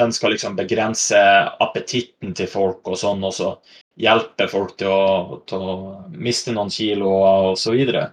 [0.00, 1.20] den skal liksom begrense
[1.60, 3.54] appetitten til folk og sånn, og så
[4.00, 5.74] hjelpe folk til å, til å
[6.14, 8.10] miste noen kilo og så videre.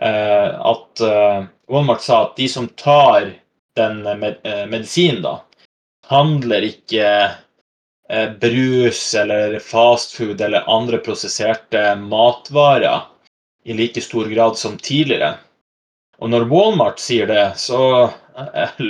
[0.00, 3.32] Eh, at eh, Walmart sa at de som tar
[3.78, 5.38] den med, medisinen, da,
[6.06, 7.08] handler ikke
[8.38, 13.08] brus eller fastfood eller andre prosesserte matvarer
[13.64, 15.32] i like stor grad som tidligere.
[16.22, 18.80] Og når Walmart sier det, så eh,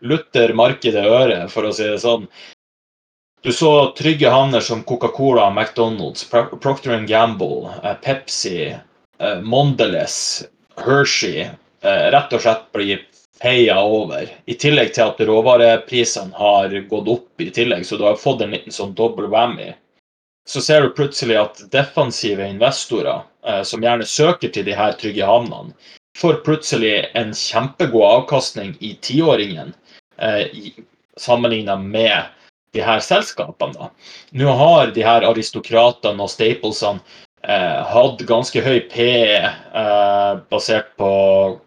[0.00, 2.26] lutter markedet øret, for å si det sånn.
[3.44, 8.58] Du så trygge havner som Coca-Cola, McDonald's, Procter Gamble, eh, Pepsi,
[9.16, 10.16] Mondeles, Mondelez,
[10.76, 11.46] Hershey
[12.12, 12.98] rett og slett bli
[13.40, 14.28] feia over.
[14.44, 18.52] I tillegg til at råvareprisene har gått opp i tillegg, så du har fått en
[18.52, 19.70] liten sånn dobbel whammy.
[20.48, 23.24] Så ser du plutselig at defensive investorer,
[23.64, 25.72] som gjerne søker til de her trygge havnene,
[26.16, 29.74] får plutselig en kjempegod avkastning i tiåringen
[30.18, 30.46] eh,
[31.16, 32.22] sammenligna med
[32.72, 33.90] de her selskapene.
[34.30, 37.00] Nå har de her aristokratene og staplesene
[37.44, 41.10] eh, hatt ganske høy PE eh, basert på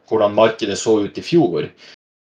[0.09, 1.69] hvordan markedet så ut i fjor.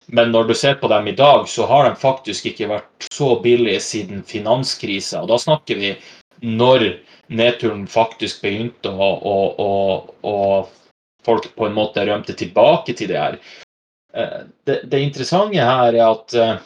[0.06, 3.34] Men når du ser på dem i dag, så har de faktisk ikke vært så
[3.40, 5.22] billige siden finanskrisa.
[5.24, 5.94] Og da snakker vi
[6.44, 6.90] når
[7.32, 9.68] nedturen faktisk begynte, å, å, å,
[10.28, 10.72] og
[11.26, 13.38] folk på en måte rømte tilbake til det her.
[14.14, 16.56] Eh, det, det interessante her er at eh,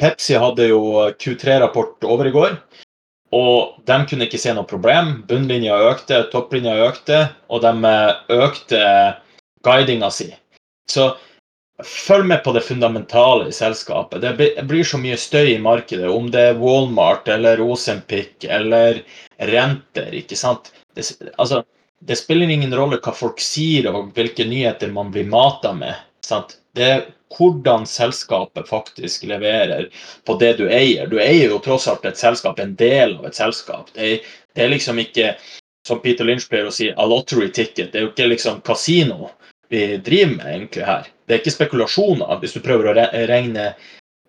[0.00, 0.82] Pepsi hadde jo
[1.16, 2.58] Q3-rapport over i går.
[3.34, 5.22] Og de kunne ikke se noe problem.
[5.28, 8.82] Bunnlinja økte, topplinja økte, og de eh, økte
[9.66, 10.30] guidinga si.
[10.90, 11.10] Så
[11.84, 14.22] følg med på det fundamentale i selskapet.
[14.22, 19.02] Det blir så mye støy i markedet, om det er Walmart eller Rosenpick eller
[19.50, 20.70] renter, ikke sant.
[20.96, 21.04] Det,
[21.36, 21.64] altså,
[22.00, 25.94] det spiller ingen rolle hva folk sier og hvilke nyheter man blir mata med.
[26.24, 26.58] Sant?
[26.76, 27.04] Det er
[27.36, 29.88] hvordan selskapet faktisk leverer
[30.24, 31.08] på det du eier.
[31.10, 33.90] Du eier jo tross alt et selskap, en del av et selskap.
[33.94, 35.34] Det er, det er liksom ikke,
[35.88, 37.92] som Peter Lynch pleier å si, a lottery ticket.
[37.92, 39.32] Det er jo ikke liksom kasino
[39.72, 41.08] vi driver med egentlig her.
[41.26, 43.72] Det er ikke spekulasjoner hvis du prøver å regne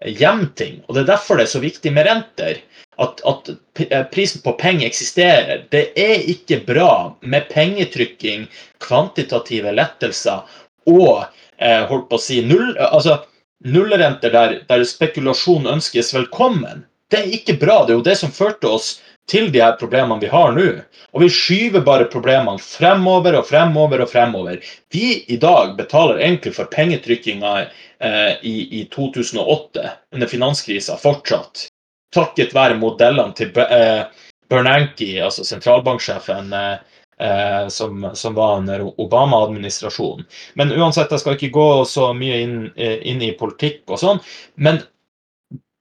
[0.06, 0.82] hjem ting.
[0.88, 2.62] Og Det er derfor det er så viktig med renter.
[2.98, 3.50] At, at
[3.90, 5.66] eh, prisen på penger eksisterer.
[5.70, 8.48] Det er ikke bra med pengetrykking,
[8.82, 10.42] kvantitative lettelser
[10.90, 13.20] og eh, holdt på å si null, altså,
[13.66, 16.88] nullrenter der, der spekulasjon ønskes velkommen.
[17.12, 17.84] Det er ikke bra.
[17.86, 18.96] Det er jo det som førte oss
[19.30, 20.68] til de her problemene vi har nå.
[21.14, 24.62] Og vi skyver bare problemene fremover og fremover og fremover.
[24.94, 31.68] Vi i dag betaler egentlig for pengetrykkinga eh, i, i, 2008, under finanskrisa, fortsatt.
[32.14, 34.06] Takket være modellene til eh,
[34.50, 40.26] Bernanke, altså sentralbanksjefen, eh, eh, som, som, var under Obama-administrasjonen.
[40.56, 44.22] Men uansett, jeg skal ikke gå så mye inn, eh, inn i politikk og sånn.
[44.56, 44.82] Men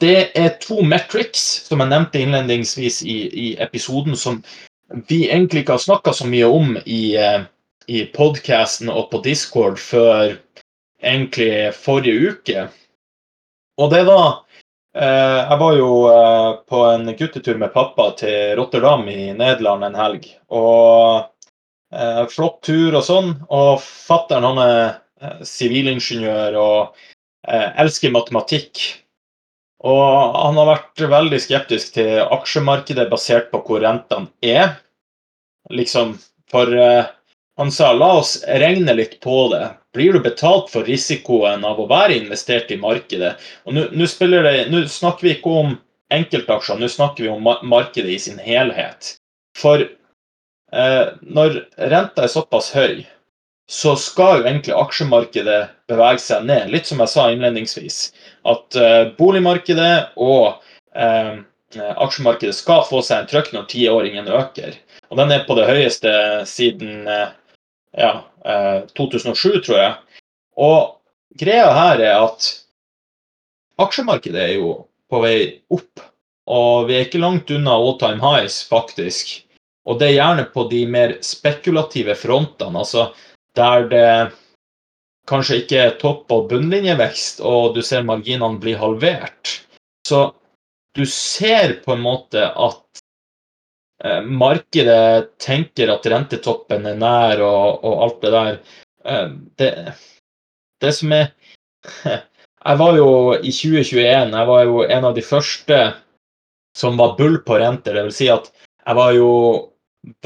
[0.02, 4.42] det er to metrics, som jeg nevnte innledningsvis i, i episoden, som
[5.08, 7.46] vi egentlig ikke har snakka så mye om i, eh,
[7.86, 10.36] i podkasten og på Discord før
[11.02, 12.66] egentlig forrige uke.
[13.76, 14.42] Og det var
[14.96, 19.98] eh, Jeg var jo eh, på en guttetur med pappa til Rotterdam i Nederland en
[19.98, 20.28] helg.
[20.48, 21.26] Og
[21.92, 23.34] eh, flott tur og sånn.
[23.48, 24.86] Og fattern han er
[25.46, 27.04] sivilingeniør og
[27.46, 28.80] elsker matematikk.
[29.86, 34.74] Og han har vært veldig skeptisk til aksjemarkedet basert på hvor rentene er.
[35.72, 36.16] Liksom,
[36.50, 36.68] for
[37.56, 39.62] han sa la oss regne litt på det.
[39.96, 43.34] Blir du betalt for risikoen av å være investert i markedet?
[43.64, 45.76] Og Nå snakker vi ikke om
[46.14, 49.16] enkeltaksjer, nå snakker vi om markedet i sin helhet.
[49.58, 53.02] For eh, når renta er såpass høy,
[53.66, 55.58] så skal jo egentlig aksjemarkedet
[55.90, 56.70] bevege seg ned.
[56.70, 57.98] Litt som jeg sa innledningsvis,
[58.46, 60.60] at eh, boligmarkedet og
[60.94, 61.40] eh,
[61.74, 64.76] aksjemarkedet skal få seg en trøkk når tiåringen øker.
[65.10, 66.12] Og den er på det høyeste
[66.48, 67.34] siden uh,
[67.96, 68.12] ja,
[68.96, 69.94] 2007, tror jeg.
[70.56, 72.50] Og greia her er at
[73.82, 74.74] aksjemarkedet er jo
[75.10, 75.38] på vei
[75.72, 76.04] opp.
[76.46, 79.34] Og vi er ikke langt unna all time highs, faktisk.
[79.86, 82.78] Og det er gjerne på de mer spekulative frontene.
[82.78, 83.12] altså
[83.56, 84.32] der det
[85.26, 89.60] kanskje ikke er topp- og bunnlinjevekst, og du ser marginene bli halvert.
[90.06, 90.30] Så
[90.94, 93.05] du ser på en måte at eh,
[94.04, 98.58] markedet tenker at rentetoppen er nær, og, og alt det der.
[99.06, 99.28] Eh,
[99.60, 99.70] det,
[100.84, 101.30] det, som er
[102.66, 105.78] Jeg var jo i 2021 jeg var jo en av de første
[106.76, 107.94] som var bull på renter.
[107.94, 109.30] Det vil si at jeg var jo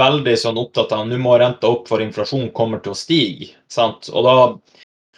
[0.00, 3.52] veldig sånn opptatt av nå må renta opp, for inflasjonen kommer til å stige.
[3.70, 4.08] Sant?
[4.12, 4.34] Og da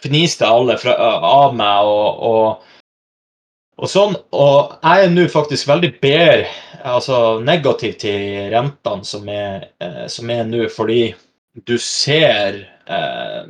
[0.03, 2.69] fniste alle fra, av meg og, og,
[3.77, 4.15] og, sånn.
[4.35, 6.47] Og jeg er nå faktisk veldig bedre,
[6.83, 11.01] altså negativ til rentene som er, eh, som er nå, fordi
[11.67, 13.43] du ser eh,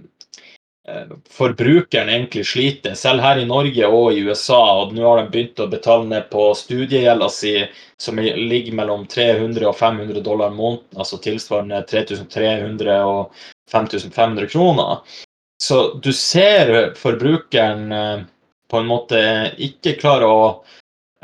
[0.87, 2.93] Eh, forbrukeren egentlig sliter.
[2.93, 4.59] Selv her i Norge og i USA.
[4.81, 7.53] og Nå har de begynt å betale ned på studiegjelda si,
[7.97, 13.31] som ligger mellom 300 og 500 dollar måneden, altså tilsvarende 3300 og
[13.71, 14.99] 5500 kroner.
[15.63, 18.25] Så du ser forbrukeren eh,
[18.73, 19.19] på en måte
[19.61, 20.45] ikke klarer å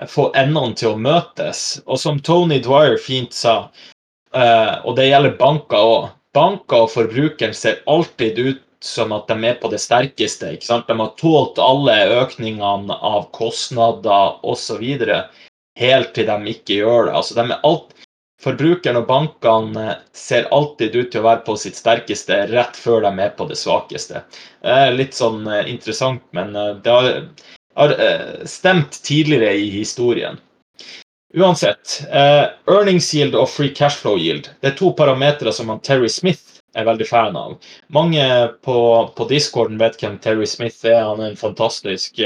[0.08, 1.82] få endene til å møtes.
[1.90, 3.72] Og som Tony Dwyer fint sa,
[4.38, 9.48] eh, og det gjelder banker òg Banker og forbrukeren ser alltid ut som at de
[9.50, 10.52] er på det sterkeste.
[10.54, 10.88] ikke sant?
[10.88, 14.84] De har tålt alle økningene av kostnader osv.
[15.80, 17.16] helt til de ikke gjør det.
[17.18, 17.90] Altså, de er alt,
[18.40, 23.12] Forbrukeren og bankene ser alltid ut til å være på sitt sterkeste rett før de
[23.26, 24.22] er på det svakeste.
[24.64, 30.40] Det er litt sånn eh, interessant, men eh, det har, eh, stemt tidligere i historien.
[31.36, 32.00] Uansett.
[32.10, 36.88] Earnings yield og free cash flow yield det er to parametere som Terry Smith er
[36.88, 37.60] veldig fan av.
[37.94, 38.24] Mange
[38.66, 38.78] på,
[39.14, 41.04] på discorden vet hvem Terry Smith er.
[41.06, 42.18] Han er en fantastisk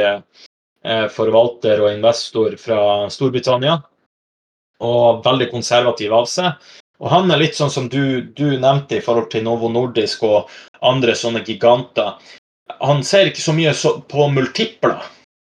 [1.16, 2.80] forvalter og investor fra
[3.12, 3.82] Storbritannia.
[4.84, 6.72] Og veldig konservativ av seg.
[7.04, 10.52] Og han er litt sånn som du, du nevnte i forhold til Novo Nordisk og
[10.86, 12.16] andre sånne giganter.
[12.84, 13.74] Han ser ikke så mye
[14.12, 15.02] på multipler.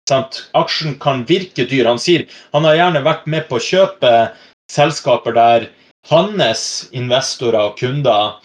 [0.09, 0.45] Sant?
[0.57, 1.89] Aksjen kan virke dyr.
[1.91, 4.13] Han sier han har gjerne vært med på å kjøpe
[4.73, 5.69] selskaper der
[6.09, 8.39] hans investorer og kunder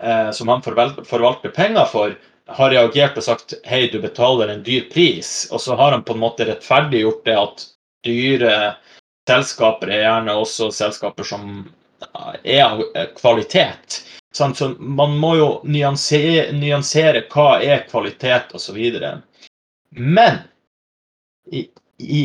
[0.00, 2.14] eh, som han forvalter penger for,
[2.52, 5.48] har reagert og sagt hei, du betaler en dyr pris.
[5.52, 7.66] Og så har han på en måte rettferdiggjort det at
[8.06, 8.54] dyre
[9.28, 11.66] selskaper er gjerne også selskaper som
[12.42, 12.82] er av
[13.18, 14.00] kvalitet.
[14.32, 18.78] Så man må jo nyansere, nyansere hva er kvalitet, osv.
[19.90, 20.38] Men
[21.52, 21.66] i,
[22.00, 22.22] i,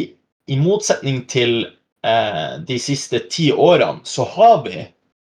[0.48, 1.66] i motsetning til
[2.08, 4.88] Eh, de siste ti årene, så har vi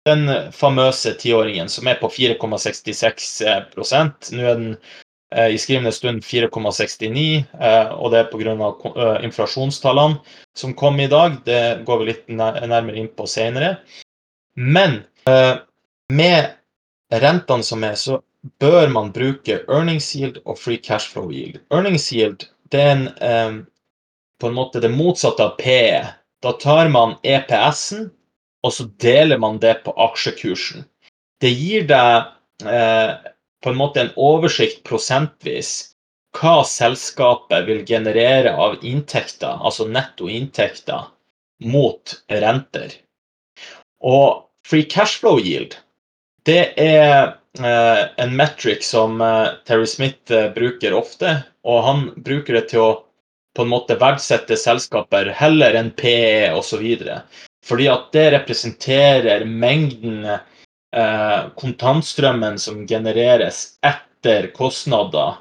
[0.05, 4.79] den famøse tiåringen som er på 4,66% Nå er den eh,
[5.53, 9.17] i skrivende stund 4,69, eh, og det er pga.
[9.25, 10.19] inflasjonstallene
[10.55, 11.39] som kom i dag.
[11.45, 13.77] Det går vi litt nærmere inn på senere.
[14.55, 15.01] Men
[16.13, 16.51] med
[17.09, 18.19] rentene som er, så
[18.59, 21.61] bør man bruke earnings yield og free cash flow yield.
[21.71, 23.65] Earnings yield det er en,
[24.41, 26.03] på en måte det motsatte av PE.
[26.43, 28.09] Da tar man EPS-en,
[28.63, 30.83] og så deler man det på aksjekursen.
[31.43, 33.13] Det gir deg eh,
[33.63, 35.73] på en måte en oversikt prosentvis
[36.37, 41.05] hva selskapet vil generere av inntekter, altså netto inntekter,
[41.63, 42.95] mot renter.
[44.03, 45.77] Og free cash flow yield,
[46.47, 52.59] det er eh, en metric som eh, Terry Smith eh, bruker ofte, og han bruker
[52.59, 52.91] det til å
[53.53, 56.81] på en måte verdsette selskaper heller enn PE osv.
[57.63, 60.25] Fordi at det representerer mengden
[61.57, 65.39] kontantstrømmen som genereres etter kostnader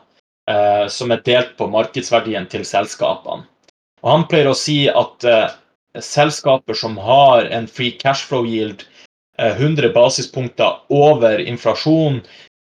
[0.51, 3.45] eh, som er delt på markedsverdien til selskapene.
[4.03, 5.51] Og Han pleier å si at eh,
[6.01, 8.87] selskaper som har en free cash flow yield
[9.39, 12.23] 100 eh, basispunkter over inflasjon,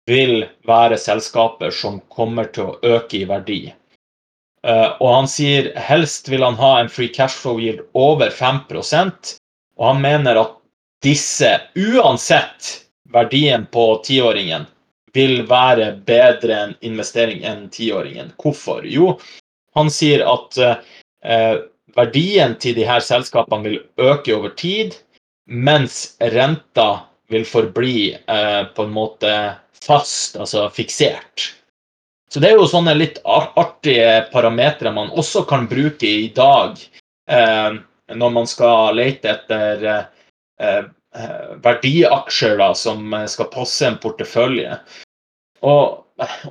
[0.07, 3.63] vil være selskaper som kommer til å øke i verdi.
[4.65, 9.39] Eh, og han sier helst vil han ha en free cash flow yield over 5%
[9.77, 10.53] og han mener at
[11.05, 12.81] disse, uansett
[13.13, 14.67] verdien på tiåringen,
[15.15, 18.33] vil være bedre enn investering enn tiåringen.
[18.41, 18.83] Hvorfor?
[18.89, 19.15] Jo,
[19.79, 21.57] han sier at eh,
[21.95, 24.97] verdien til de her selskapene vil øke over tid,
[25.47, 29.35] mens renta vil forbli eh, på en måte
[29.85, 31.53] fast, altså fiksert.
[32.33, 36.81] Så det er jo sånne litt artige parametere man også kan bruke i dag
[37.31, 37.77] eh,
[38.11, 40.03] når man skal lete etter eh
[41.65, 44.77] verdiaksjer da, som skal passe en portefølje.
[45.65, 46.05] Og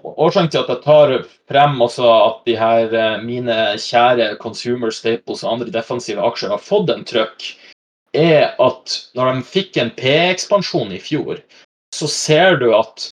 [0.04, 1.12] Årsaken til at jeg tar
[1.48, 6.64] frem også at de her eh, mine kjære consumer staples og andre defensive aksjer har
[6.64, 7.46] fått en trøkk,
[8.14, 11.40] er at når de fikk en P-ekspansjon i fjor,
[11.96, 13.08] så ser du at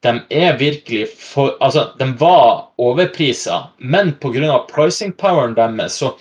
[0.00, 4.64] de er virkelig for Altså, de var overprisa, men pga.
[4.72, 6.14] pricing poweren deres, så,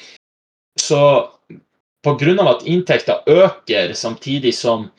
[0.76, 1.32] så
[2.04, 2.50] pga.
[2.50, 4.90] at inntekta øker samtidig som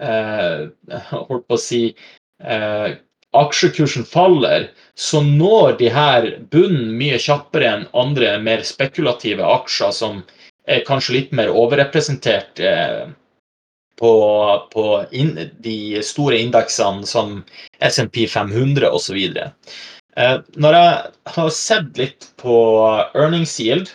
[0.00, 0.68] eh,
[1.10, 1.84] holdt på å si
[2.42, 2.90] eh,
[3.32, 10.22] aksjekursen faller, så når de her bunnen mye kjappere enn andre mer spekulative aksjer som
[10.66, 13.06] er kanskje litt mer overrepresentert eh,
[14.00, 14.12] på,
[14.72, 17.40] på in, de store indeksene som
[17.84, 19.18] SMP 500 osv.
[20.16, 20.94] Eh, når jeg
[21.36, 22.56] har sett litt på
[23.14, 23.92] earnings yield,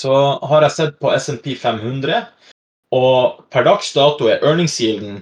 [0.00, 0.14] så
[0.48, 2.22] har jeg sett på SMP 500,
[2.96, 5.20] og per dags dato er earnings yielden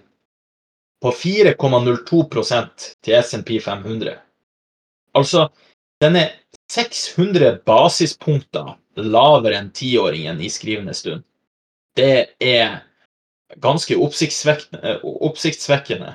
[1.03, 4.15] på 4,02% til SMP 500.
[5.19, 5.49] Altså,
[6.03, 6.29] den er
[6.71, 11.23] 600 basispunkter lavere enn tiåringen i skrivende stund.
[11.97, 12.81] Det er
[13.63, 16.15] ganske oppsiktsvekkende.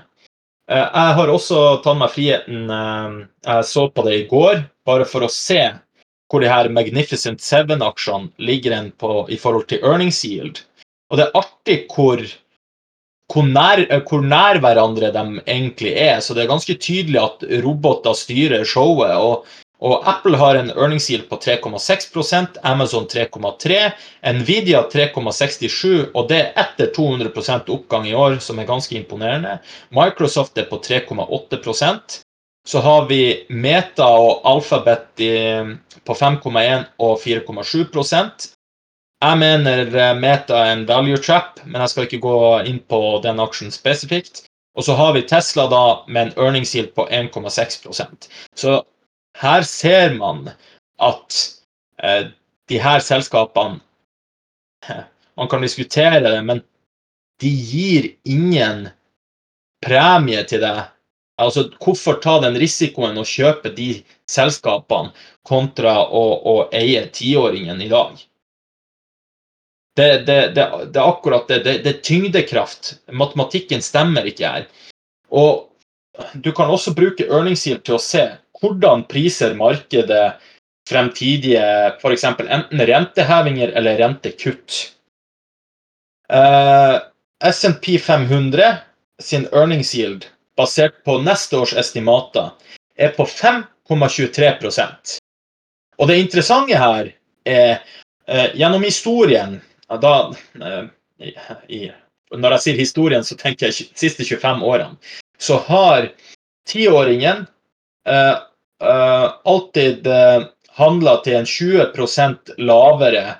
[0.71, 5.07] Eh, jeg har også tatt meg friheten eh, Jeg så på det i går, bare
[5.09, 5.59] for å se
[6.33, 10.63] hvor de her Magnificent Seven-aksjene ligger en på i forhold til earnings yield.
[11.13, 12.23] Og det er artig hvor,
[13.29, 16.23] hvor, nær, hvor nær hverandre de egentlig er.
[16.25, 19.13] Så det er ganske tydelig at roboter styrer showet.
[19.13, 19.45] og
[19.83, 23.79] og Apple har en earnings yield på 3,6% Amazon 3,3
[24.37, 29.57] Nvidia 3,67 og det er etter 200% oppgang i år, som er ganske imponerende.
[29.91, 31.59] Microsoft er på 3,8
[32.67, 35.19] Så har vi Meta og Alphabet
[36.07, 38.47] på 5,1 og 4,7%
[39.23, 43.39] Jeg mener Meta er en value trap, men jeg skal ikke gå inn på den
[43.43, 44.45] aksjen spesifikt.
[44.75, 48.81] Og så har vi Tesla da med en earnings yield på 1,6% Så
[49.41, 50.49] her ser man
[51.01, 51.39] at
[52.03, 52.27] eh,
[52.69, 53.79] de her selskapene
[55.37, 56.61] Man kan diskutere det, men
[57.41, 58.89] de gir ingen
[59.81, 60.83] premie til deg.
[61.41, 65.13] Altså, hvorfor ta den risikoen å kjøpe de selskapene
[65.47, 68.21] kontra å, å eie tiåringen i dag?
[69.97, 71.63] Det, det, det, det, er akkurat det.
[71.65, 72.95] Det, er tyngdekraft.
[73.13, 74.67] Matematikken stemmer ikke her.
[75.33, 75.69] Og
[76.37, 78.25] du kan også bruke earnings yield til å se
[78.61, 80.35] hvordan priser markedet
[80.89, 81.63] fremtidige
[81.97, 82.25] f.eks.
[82.25, 84.79] enten rentehevinger eller rentekutt.
[86.33, 87.01] Uh,
[87.43, 88.77] SMP 500
[89.21, 90.25] sin earnings yield
[90.57, 92.51] basert på neste års estimater
[92.97, 95.17] er på 5,23%
[95.97, 97.09] Og det interessante her
[97.45, 97.81] er
[98.27, 99.61] eh, gjennom historien
[100.01, 100.85] da, eh,
[101.67, 101.91] i,
[102.33, 104.97] Når jeg sier historien, så tenker jeg de siste 25 årene.
[105.37, 106.09] Så har
[106.69, 107.45] tiåringen
[108.83, 110.07] alltid
[110.79, 113.35] handla til en 20% lavere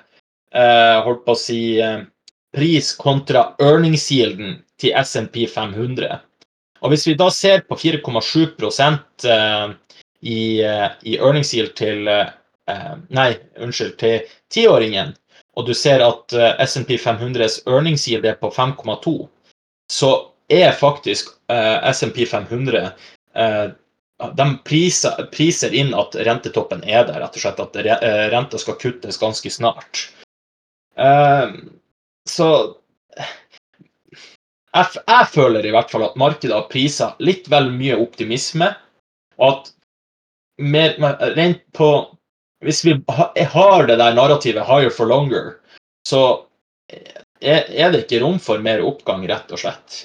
[1.04, 1.60] holdt på å si
[2.54, 6.20] pris kontra earnings yielden til SMP 500.
[6.84, 8.44] Og Hvis vi da ser på 4,7
[9.32, 9.70] eh,
[10.20, 12.32] i, eh, i earnings yield til eh,
[13.08, 13.30] Nei,
[13.60, 15.14] unnskyld, til tiåringen,
[15.56, 16.32] og du ser at
[16.64, 19.12] SMP 500s earnings yield er på 5,2,
[19.92, 20.10] så
[20.48, 21.28] er faktisk
[21.92, 22.88] SMP 500
[24.38, 27.76] de priser, priser, inn at rentetoppen er der, rett og slett at
[28.32, 30.06] renta skal kuttes ganske snart.
[32.24, 32.48] Så
[34.74, 38.72] jeg, føler i hvert fall at markedet har prisa litt vel mye optimisme.
[39.38, 39.70] Og at
[40.62, 40.98] mer,
[41.38, 41.92] rent på
[42.64, 42.94] Hvis vi
[43.52, 45.58] har det der narrativet 'higher for longer',
[46.08, 46.46] så
[47.42, 49.98] er, er det ikke rom for mer oppgang, rett og slett.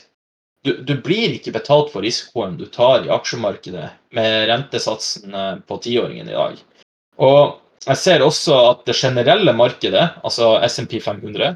[0.65, 5.77] Du, du, blir ikke betalt for risikoen du tar i aksjemarkedet med rentesatsen eh, på
[5.85, 6.59] tiåringen i dag.
[7.15, 11.55] Og jeg ser også at det generelle markedet, altså SMP 500,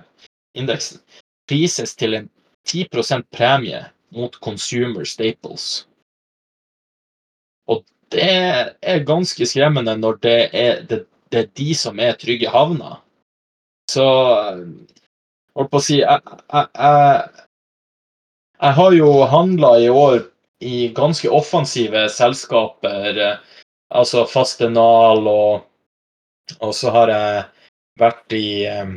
[0.55, 1.03] indeksen
[1.49, 2.29] prises til en
[2.67, 5.87] 10% premie mot consumer staples.
[7.67, 7.83] Og
[8.13, 8.29] det
[8.81, 12.99] er ganske skremmende når det er, det, det er de som er trygge havner.
[13.91, 14.05] Så
[15.53, 16.21] holdt på å si Jeg,
[16.53, 17.47] jeg, jeg,
[18.61, 20.21] jeg har jo handla i år
[20.63, 23.19] i ganske offensive selskaper,
[23.91, 25.65] altså Fastenal, og,
[26.63, 27.41] og så har jeg
[27.99, 28.93] vært i eh,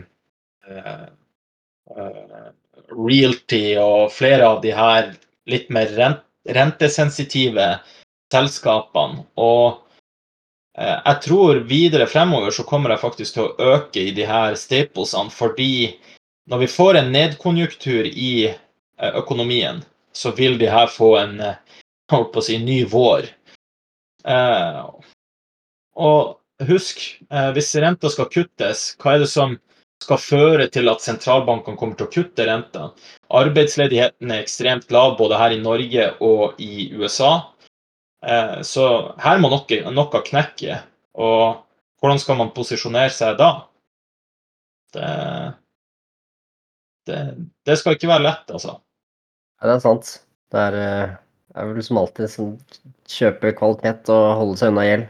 [0.66, 1.06] Eh,
[2.92, 5.12] realty og flere av de her
[5.50, 5.90] litt mer
[6.46, 7.66] rentesensitive
[8.32, 9.24] selskapene.
[9.38, 9.78] Og
[10.78, 14.56] eh, jeg tror videre fremover så kommer jeg faktisk til å øke i de her
[14.58, 15.96] staplesene, fordi
[16.50, 19.82] når vi får en nedkonjunktur i eh, økonomien,
[20.16, 21.40] så vil de her få en
[22.12, 23.26] holdt på å si, ny vår.
[25.96, 26.22] Og
[26.66, 27.02] husk,
[27.52, 29.58] hvis renta skal kuttes, hva er det som
[30.06, 32.90] skal føre til at sentralbankene kommer til å kutte renta.
[33.34, 37.32] Arbeidsledigheten er ekstremt lav både her i Norge og i USA.
[38.22, 38.86] Eh, så
[39.22, 40.80] her må noe, noe knekke.
[41.18, 41.62] Og
[42.00, 43.50] hvordan skal man posisjonere seg da?
[44.94, 45.12] Det,
[47.10, 47.20] det,
[47.66, 48.78] det skal ikke være lett, altså.
[49.58, 50.12] Ja, det er sant.
[50.52, 50.76] Det er,
[51.50, 52.54] det er vel som alltid som
[53.10, 55.08] kjøper kvalitet og holde seg unna gjeld.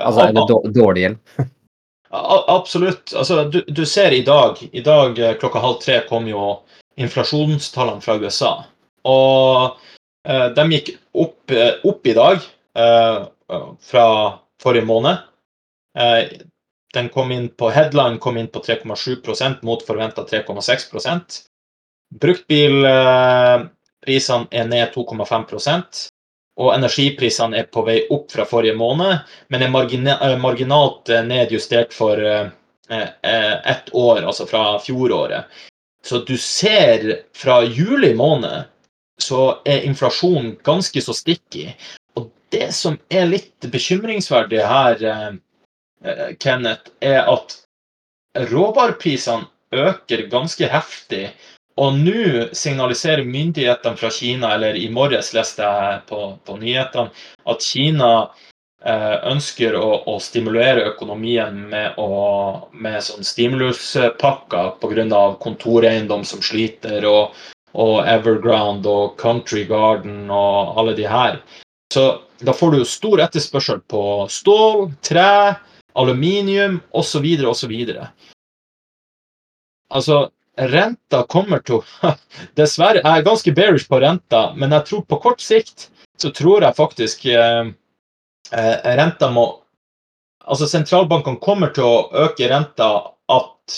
[0.00, 1.24] Altså, eller dårlig gjeld.
[2.10, 3.14] Absolutt.
[3.14, 6.60] Altså, du, du, ser i dag I dag eh, klokka halv tre kom jo
[7.00, 8.64] inflasjonstallene fra USA.
[9.08, 9.76] Og
[10.26, 12.38] eh, de gikk opp, eh, opp i dag
[12.76, 13.18] eh,
[13.92, 14.06] fra
[14.62, 15.16] forrige måned.
[15.98, 16.22] Eh,
[16.94, 21.38] den kom inn på Headline kom inn på 3,7% mot forventa 3,6%
[22.18, 26.10] Bruktbilprisene er ned 2,5
[26.60, 31.94] og energiprisene er på vei opp fra forrige måned, men er eh, marginalt eh, nedjustert
[31.96, 32.50] for eh,
[32.90, 35.48] ett år, altså fra fjoråret.
[36.04, 37.06] Så du ser
[37.36, 38.66] fra juli måned
[39.20, 41.68] så er inflasjonen ganske så sticky.
[42.16, 45.04] Og det som er litt bekymringsverdig her,
[46.40, 47.54] Kenneth, er at
[48.50, 49.44] råvareprisene
[49.76, 51.28] øker ganske heftig
[51.80, 57.08] og nå signaliserer myndighetene fra Kina, eller i morges leste jeg på, på nyhetene,
[57.48, 58.10] at Kina
[58.84, 65.22] eh, ønsker å, å, stimulere økonomien med, å, med sånn stimuluspakker pga.
[65.40, 67.38] kontoreiendom som sliter, og,
[67.72, 71.40] og, Everground og Country Garden og alle de her.
[71.94, 75.56] Så da får du jo stor etterspørsel på stål, tre,
[75.96, 77.24] aluminium osv.
[77.48, 77.72] osv.
[79.90, 81.84] Altså, renta kommer til å
[82.58, 85.88] Dessverre, jeg er ganske bearish på renta, men jeg tror på kort sikt
[86.20, 87.70] så tror jeg faktisk eh,
[88.52, 89.48] eh renta må
[90.50, 92.86] Altså sentralbankene kommer til å øke renta
[93.30, 93.74] at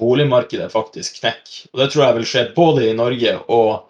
[0.00, 1.66] boligmarkedet faktisk knekker.
[1.72, 3.88] Og det tror jeg vil skje både i Norge og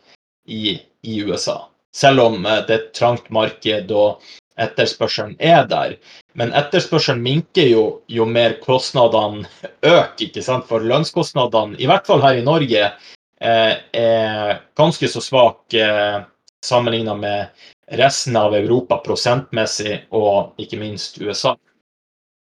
[0.48, 0.72] i,
[1.06, 1.68] i USA.
[1.94, 4.24] Selv om eh, det er et trangt marked og
[4.60, 5.96] etterspørselen er der.
[6.38, 9.46] Men etterspørselen minker jo jo mer kostnadene
[9.82, 10.24] øker.
[10.28, 10.66] ikke sant?
[10.68, 12.90] For lønnskostnadene, i hvert fall her i Norge,
[13.40, 16.20] eh, er ganske så svake eh,
[16.64, 17.46] sammenligna med
[18.00, 21.54] resten av Europa prosentmessig, og ikke minst USA.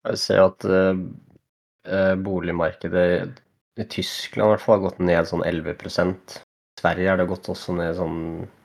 [0.07, 3.05] Jeg ser at uh, boligmarkedet
[3.77, 6.39] i Tyskland i hvert fall har gått ned sånn 11%
[6.79, 8.19] Sverige har det gått også ned sånn,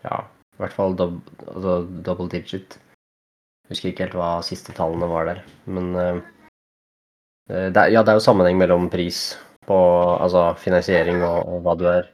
[0.05, 0.23] ja,
[0.55, 1.77] i hvert fall double, altså
[2.07, 2.77] double digit.
[3.73, 5.43] Husker ikke helt hva siste tallene var der.
[5.71, 6.21] Men uh,
[7.49, 9.35] det, er, ja, det er jo sammenheng mellom pris
[9.65, 9.77] på
[10.21, 12.11] altså finansiering og, og, hva du er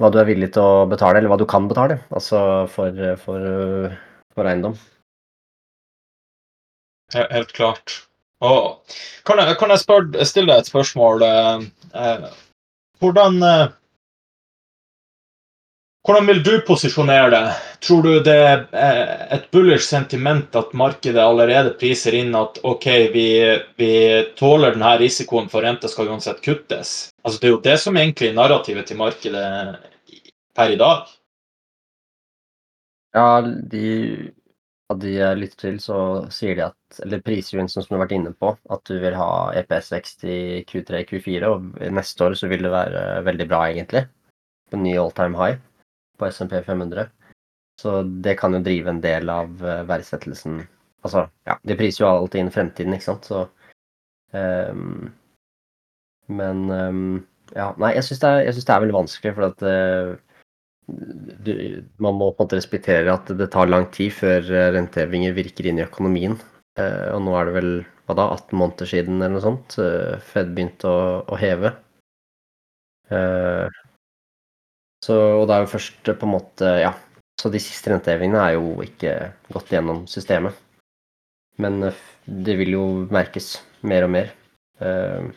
[0.00, 2.38] hva du er villig til å betale, eller hva du kan betale, altså
[2.72, 3.42] for, for,
[4.32, 4.78] for eiendom.
[7.12, 7.98] Helt klart.
[8.40, 8.94] Og
[9.28, 11.24] kan jeg, kan jeg spør, stille deg et spørsmål?
[11.26, 12.24] Eh,
[13.02, 13.66] hvordan eh,
[16.06, 17.42] hvordan vil du posisjonere det?
[17.84, 18.62] Tror du det er
[19.36, 23.26] et bullish sentiment at markedet allerede priser inn at OK, vi,
[23.76, 23.92] vi
[24.38, 27.12] tåler denne risikoen for renta skal uansett kuttes?
[27.20, 29.46] Altså, det er jo det som egentlig er narrativet til markedet
[30.56, 31.14] per i dag.
[33.12, 33.86] Ja, de,
[34.88, 38.16] av de jeg lytter til, så sier de at Eller priser som du har vært
[38.16, 42.64] inne på, at du vil ha EPS-vekst i Q3, Q4, og neste år så vil
[42.66, 44.08] det være veldig bra, egentlig.
[44.70, 45.60] På ny all time high
[46.20, 47.08] på SMP 500.
[47.80, 50.60] Så det kan jo drive en del av eh, verdsettelsen.
[51.06, 53.46] Altså, ja, de priser jo alltid inn fremtiden, ikke sant, så
[54.36, 55.06] um,
[56.28, 57.06] Men um,
[57.56, 60.10] ja, nei, jeg syns det, det, er veldig vanskelig, for at uh,
[61.40, 61.54] du,
[62.04, 64.44] man må på en måte respektere at det tar lang tid før
[64.76, 66.36] rentehevinger virker inn i økonomien.
[66.78, 67.72] Uh, og nå er det vel
[68.10, 71.72] hva da, 18 måneder siden eller noe sånt uh, Fed begynte å, å heve.
[73.10, 73.66] Uh,
[75.04, 76.96] så, og det er jo først på en måte Ja.
[77.40, 79.14] Så de siste rentehevingene er jo ikke
[79.48, 80.52] gått gjennom systemet.
[81.56, 83.54] Men eh, det vil jo merkes
[83.88, 84.34] mer og mer.
[84.84, 85.30] Eh,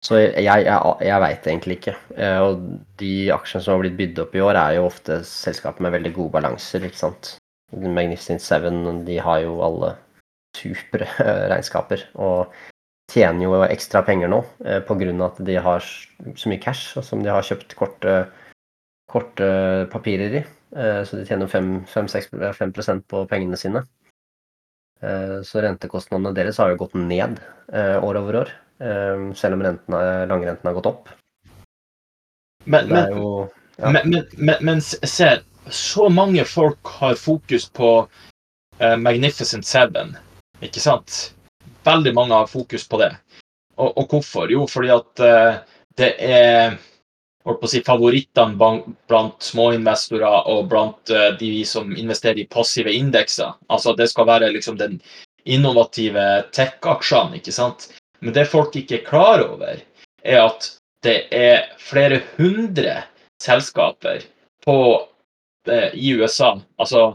[0.00, 0.64] så jeg, jeg,
[1.04, 1.94] jeg veit egentlig ikke.
[2.16, 2.64] Eh, og
[3.02, 6.14] de aksjene som har blitt bydd opp i år, er jo ofte selskaper med veldig
[6.16, 7.34] gode balanser, ikke sant.
[7.76, 9.92] Magnificent Seven, de har jo alle
[10.56, 11.06] supre
[11.52, 12.08] regnskaper.
[12.16, 12.56] Og
[13.10, 15.10] tjener jo ekstra penger nå eh, pga.
[15.26, 18.16] at de har så mye cash som de har kjøpt korte,
[19.10, 19.50] korte
[19.92, 20.44] papirer i.
[20.76, 23.84] Eh, så de tjener 5-6 på pengene sine.
[25.00, 27.38] Eh, så rentekostnadene deres har jo gått ned
[27.72, 28.50] eh, år over år,
[28.84, 31.08] eh, selv om rentene, langrenten har gått opp.
[32.64, 33.48] Men, men, jo,
[33.78, 33.90] ja.
[33.94, 35.30] men, men, men, se,
[35.72, 40.12] så mange folk har fokus på uh, Magnificent Seven,
[40.60, 41.30] ikke sant?
[41.84, 43.10] Veldig mange har fokus på det.
[43.80, 44.50] Og, og hvorfor?
[44.52, 45.60] Jo, fordi at uh,
[45.98, 46.76] det er
[47.46, 52.92] holdt på å si, favorittene blant småinvestorer og blant uh, de som investerer i passive
[52.92, 53.54] indekser.
[53.72, 54.98] Altså det skal være liksom den
[55.48, 57.88] innovative tech-aksjene, ikke sant.
[58.20, 59.80] Men det folk ikke er klar over,
[60.20, 60.68] er at
[61.04, 62.98] det er flere hundre
[63.40, 64.26] selskaper
[64.66, 67.14] på, uh, i USA altså,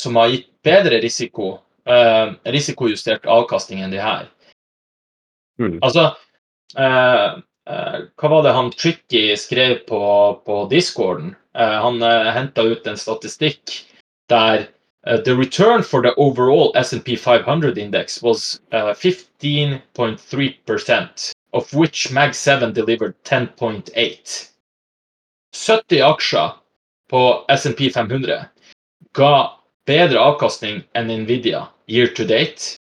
[0.00, 4.26] som har gitt bedre risiko uh, risikojustert avkastning enn de her.
[5.60, 5.78] Mm.
[5.84, 6.02] Altså
[6.78, 7.30] eh,
[7.68, 10.00] uh, Hva var det han Tricky skrev på,
[10.46, 11.36] på discorden?
[11.52, 13.86] han eh, henta ut en statistikk
[14.30, 14.68] der
[15.24, 24.50] the return for the overall S&P 500 index was 15.3% of which Mag7 delivered 10.8.
[25.52, 26.52] 70 aksjer
[27.10, 28.44] på S&P 500
[29.12, 32.76] ga bedre avkastning enn Nvidia year to date.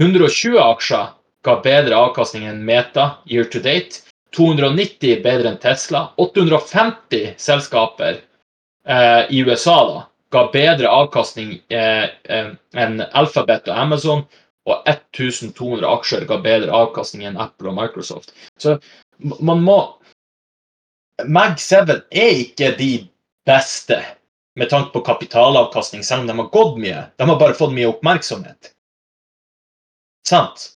[0.00, 1.12] 120 aksjer
[1.44, 4.02] ga bedre avkastning enn Meta year to date.
[4.34, 6.08] 290 bedre enn Tesla.
[6.16, 8.18] 850 selskaper
[8.86, 10.00] eh, i USA da,
[10.34, 14.24] ga bedre avkastning eh, eh, enn Alphabet og Amazon.
[14.64, 18.32] Og 1200 aksjer ga bedre avkastning enn Apple og Microsoft.
[18.58, 18.78] Så
[19.20, 19.78] man må
[21.22, 22.92] Mag7 er ikke de
[23.46, 24.00] beste
[24.56, 27.02] med tanke på kapitalavkastning, selv om de har gått mye.
[27.16, 28.70] De har bare fått mye oppmerksomhet.
[30.28, 30.70] Sant?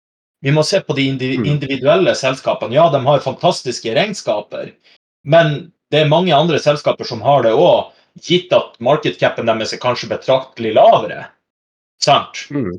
[0.45, 1.47] Vi må se på de mm.
[1.49, 2.77] individuelle selskapene.
[2.77, 4.73] Ja, de har fantastiske regnskaper,
[5.25, 9.83] men det er mange andre selskaper som har det òg, gitt at markedscapen deres er
[9.83, 11.25] kanskje betraktelig lavere.
[12.03, 12.45] Sant?
[12.51, 12.77] Mm.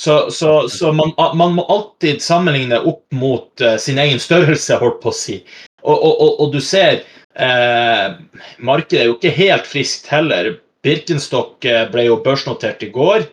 [0.00, 5.00] Så, så, så man, man, må alltid sammenligne opp mot uh, sin egen størrelse, holdt
[5.04, 5.38] på å si.
[5.82, 7.04] Og, og, og, og du ser
[7.38, 8.16] eh,
[8.58, 10.56] Markedet er jo ikke helt friskt heller.
[10.86, 13.26] Birkenstock eh, ble jo børsnotert i går.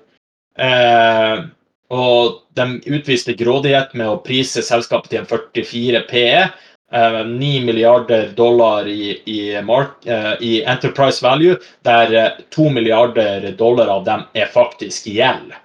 [0.60, 1.45] Eh,
[1.93, 6.45] og de utviste grådighet med å prise selskapet til en 44 PE.
[6.93, 14.22] 9 milliarder dollar i, i, mark, i, Enterprise Value, der 2 milliarder dollar av dem
[14.38, 15.56] er faktisk gjeld.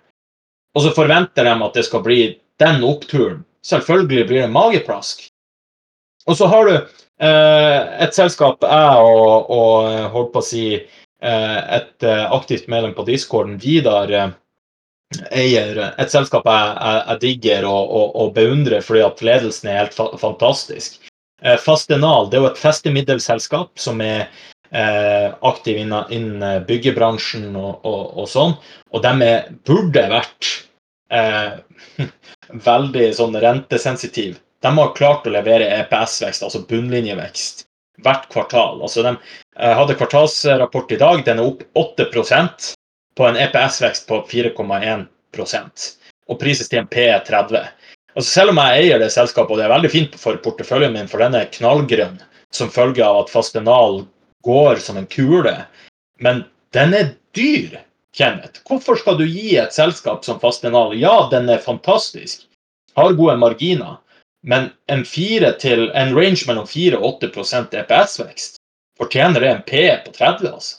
[0.73, 2.23] Og så forventer de at det skal bli
[2.63, 3.43] den oppturen.
[3.67, 5.27] Selvfølgelig blir det mageplask.
[6.29, 6.87] Og så har du eh,
[7.19, 13.07] et selskap jeg og, og holdt på å si eh, et eh, aktivt medlem på
[13.09, 14.31] discorden, Vidar, eh,
[15.33, 19.81] eier et selskap jeg, jeg, jeg digger og, og, og, beundrer fordi at ledelsen er
[19.83, 21.01] helt fa fantastisk.
[21.43, 24.27] Eh, Fastenal det er jo et festemiddelselskap som er
[24.71, 28.57] eh, aktiv innen, innen byggebransjen og, og, sånn.
[28.93, 29.33] Og de
[29.69, 30.53] burde vært
[31.15, 31.57] eh,
[32.69, 37.67] veldig sånn rentesensitive de har klart å levere EPS-vekst, altså bunnlinjevekst,
[38.03, 38.81] hvert kvartal.
[38.83, 39.15] Altså de
[39.59, 42.73] hadde kvartalsrapport i dag, den er opp 8%
[43.19, 45.89] på en EPS-vekst på 4,1%
[46.29, 47.63] og prises til en P30.
[48.17, 51.09] Altså selv om jeg eier det selskapet, og det er veldig fint for porteføljen min,
[51.11, 52.19] for den er knallgrønn
[52.55, 54.03] som følge av at Fastenal
[54.47, 55.55] går som en kule,
[56.25, 56.43] men
[56.77, 57.79] den er dyr,
[58.17, 58.63] Kenneth.
[58.67, 62.43] Hvorfor skal du gi et selskap som Fastenal Ja, den er fantastisk,
[62.99, 63.99] har gode marginer,
[64.43, 68.59] men en, til, en range mellom 4 og 8 EPS-vekst,
[68.99, 70.77] fortjener det en P på 30, altså?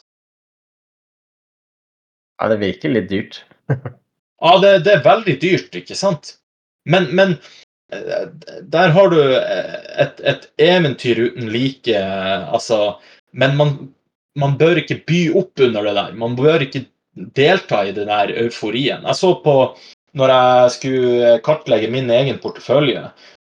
[2.40, 3.42] Ja, det virker litt dyrt.
[3.70, 6.38] ja, det, det, er veldig dyrt, ikke sant?
[6.88, 7.36] Men, men
[7.92, 8.30] eh,
[8.64, 11.92] der har du eh, et, et, eventyr uten like.
[11.92, 13.00] Eh, altså
[13.32, 13.74] Men man,
[14.40, 16.16] man, bør ikke by opp under det der.
[16.18, 16.86] Man bør ikke
[17.36, 19.04] delta i den der euforien.
[19.04, 19.58] Jeg så på
[20.18, 23.04] når jeg skulle kartlegge min egen portefølje,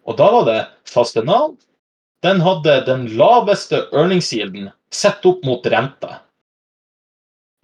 [0.05, 1.55] og da var det Fastenal.
[2.21, 6.09] Den hadde den laveste earningsgilden sett opp mot rente.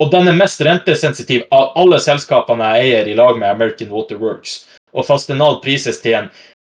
[0.02, 4.20] Og den er mest rentesensitiv av alle selskapene jeg eier i lag med American Water
[4.22, 4.66] Works.
[4.94, 6.30] Og Fastenal prises til en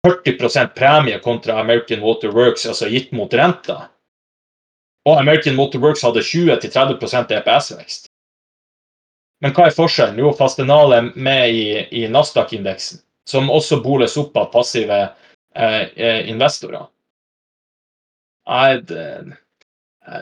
[0.06, 3.90] 40% premie kontra American Water Works, altså gitt mot renta.
[5.08, 8.08] Og American Water Works hadde 20-30% EPS-vekst.
[9.40, 10.20] Men hva er forskjellen?
[10.20, 11.64] Jo, Fastenal er med i,
[11.96, 15.06] i Nasdaq-indeksen, som også boles opp av passive
[15.54, 16.86] investorer.
[18.50, 18.84] Jeg,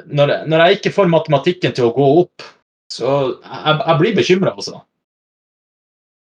[0.09, 2.45] når, når, jeg ikke får matematikken til å gå opp,
[2.93, 4.81] så jeg, jeg blir bekymra, altså.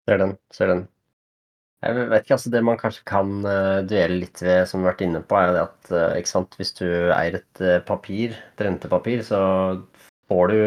[0.09, 0.35] Ser den.
[0.51, 0.83] Ser den.
[1.81, 4.93] Jeg vet ikke, altså Det man kanskje kan uh, duelle litt ved, som vi har
[4.93, 6.85] vært inne på, er at uh, ikke sant, hvis du
[7.15, 9.41] eier et uh, papir, et rentepapir, så
[10.29, 10.61] får du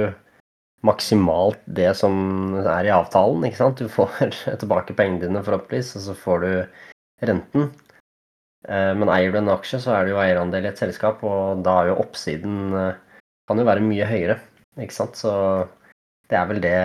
[0.85, 3.47] maksimalt det som er i avtalen.
[3.47, 3.79] ikke sant?
[3.79, 6.51] Du får tilbake pengene dine, forhåpentligvis, og så får du
[7.31, 7.70] renten.
[8.69, 11.65] Eh, men eier du en aksje, så er det jo eierandel i et selskap, og
[11.67, 13.01] da er jo oppsiden eh,
[13.49, 14.39] kan jo være mye høyere.
[14.81, 15.21] Ikke sant?
[15.21, 15.33] Så
[16.31, 16.79] det er vel det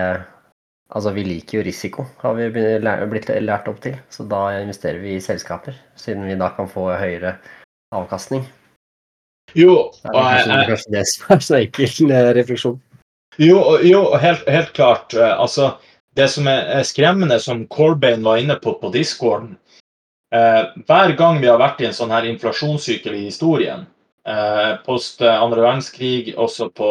[0.90, 3.92] Altså, vi liker jo risiko, har vi blitt lært opp til.
[4.10, 7.36] Så da investerer vi i selskaper, siden vi da kan få høyere
[7.94, 8.42] avkastning.
[9.54, 12.80] Jo, og det er kanskje det som er så enkel eh, refleksjon.
[13.38, 15.14] Jo, jo helt, helt, klart.
[15.14, 15.76] Altså,
[16.18, 19.54] det som er skremmende, som Corbain var inne på på discorden,
[20.30, 23.86] hver gang vi har vært i en sånn her inflasjonssykkel i historien,
[24.28, 26.90] eh, post andre verdenskrig, også på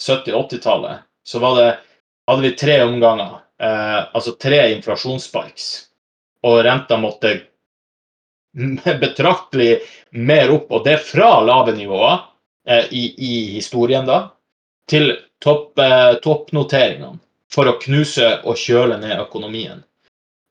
[0.00, 1.70] 70-80-tallet, så det,
[2.30, 3.38] hadde vi tre omganger.
[3.62, 5.70] Eh, altså tre inflasjonssparks.
[6.46, 7.34] Og renta måtte
[9.04, 12.22] betraktelig mer opp, og det fra lave nivåer
[12.68, 14.30] eh, i, i, historien, da,
[14.88, 15.12] til
[15.42, 17.18] topp, eh, toppnoteringene
[17.50, 19.82] for å knuse og kjøle ned økonomien.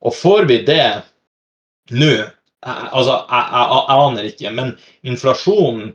[0.03, 0.83] Og får vi det
[1.95, 2.13] nå
[2.67, 4.71] Altså, jeg, jeg, jeg, aner ikke, men
[5.07, 5.93] inflasjonen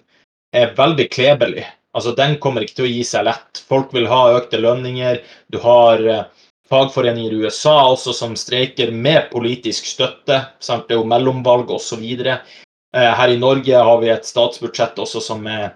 [0.56, 1.66] er veldig klebelig.
[1.92, 3.60] Altså, Den kommer ikke til å gi seg lett.
[3.68, 5.20] Folk vil ha økte lønninger.
[5.52, 10.40] Du har uh, fagforeninger i USA også som streiker med politisk støtte.
[10.64, 10.88] Sant?
[10.88, 12.04] Det er jo mellomvalg osv.
[12.04, 15.74] Eh, her i Norge har vi et statsbudsjett også som er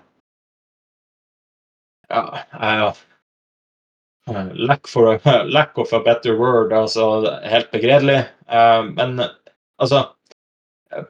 [2.09, 2.23] ja,
[2.57, 2.93] ja.
[4.55, 5.19] lack, for,
[5.57, 8.23] lack of a better word, altså helt begredelig.
[8.49, 9.21] Men
[9.79, 10.05] Altså,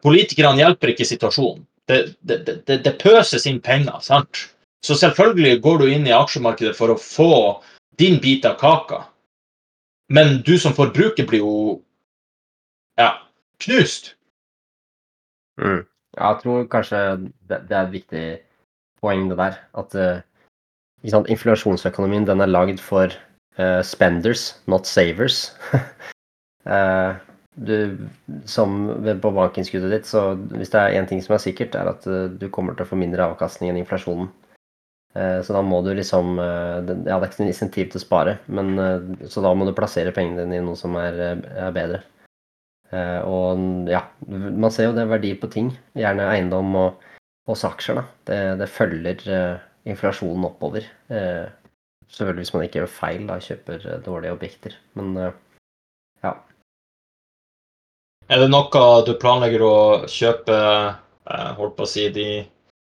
[0.02, 1.64] politikerne hjelper ikke situasjonen.
[1.88, 4.00] Det, det, det, det, pøses inn penger.
[4.04, 4.48] sant?
[4.84, 7.32] Så selvfølgelig går du inn i aksjemarkedet for å få
[7.98, 9.06] din bit av kaka.
[10.12, 11.54] Men du som forbruker blir jo
[13.00, 13.14] ja,
[13.64, 14.14] knust.
[15.60, 15.86] Mm.
[16.18, 17.00] Jeg tror kanskje
[17.48, 18.24] det, er et viktig
[19.02, 19.58] poeng, det der.
[19.78, 20.20] At uh,
[21.04, 23.12] inflasjonsøkonomien den er lagd for
[23.58, 25.52] uh, spenders, not savers.
[26.66, 27.16] uh,
[27.59, 28.09] du,
[28.46, 28.76] som
[29.22, 32.26] på bankinnskuddet ditt, så hvis det er én ting som er sikkert, er at uh,
[32.30, 34.30] du kommer til å få mindre avkastning enn inflasjonen.
[35.16, 38.04] Uh, så da må du liksom det, Ja, det er ikke noe insentiv til å
[38.04, 38.76] spare, men
[39.26, 42.02] så da må du plassere pengene dine i noe som er, er bedre.
[43.28, 45.72] og ja, man ser jo det er verdi på ting.
[45.98, 47.09] Gjerne eiendom og,
[47.48, 48.04] også aksjer, da.
[48.28, 49.26] Det, det følger
[49.88, 50.84] inflasjonen oppover.
[51.09, 54.80] selvfølgelig hvis man ikke gjør feil, da kjøper dårlige objekter.
[54.94, 55.32] Men.
[58.28, 62.42] Er det noe du planlegger å kjøpe eh, holdt på å si, de,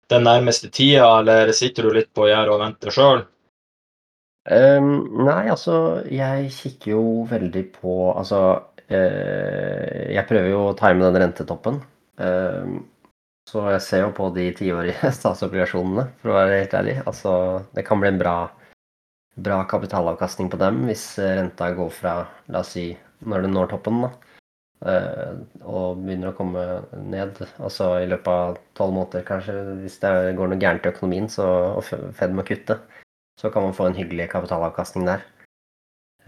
[0.09, 3.19] den nærmeste tida, eller sitter du litt på gjerdet og venter sjøl?
[4.49, 4.93] Um, ehm,
[5.27, 5.75] nei, altså
[6.09, 11.77] jeg kikker jo veldig på Altså uh, Jeg prøver jo å time den rentetoppen.
[12.17, 12.79] Um,
[13.45, 16.95] så jeg ser jo på de tiårige statsobligasjonene, for å være helt ærlig.
[17.03, 17.35] Altså
[17.77, 18.33] det kan bli en bra,
[19.37, 22.15] bra kapitalavkastning på dem hvis renta går fra,
[22.49, 22.87] la oss si,
[23.29, 24.28] når den når toppen, da Eh,
[24.79, 26.63] og begynner å komme
[27.11, 27.41] ned.
[27.59, 29.57] Altså i løpet av tolv måneder, kanskje.
[29.81, 31.83] Hvis det går noe gærent i økonomien så, og
[32.15, 32.79] Fed må kutte,
[33.39, 35.25] så kan man få en hyggelig kapitalavkastning der.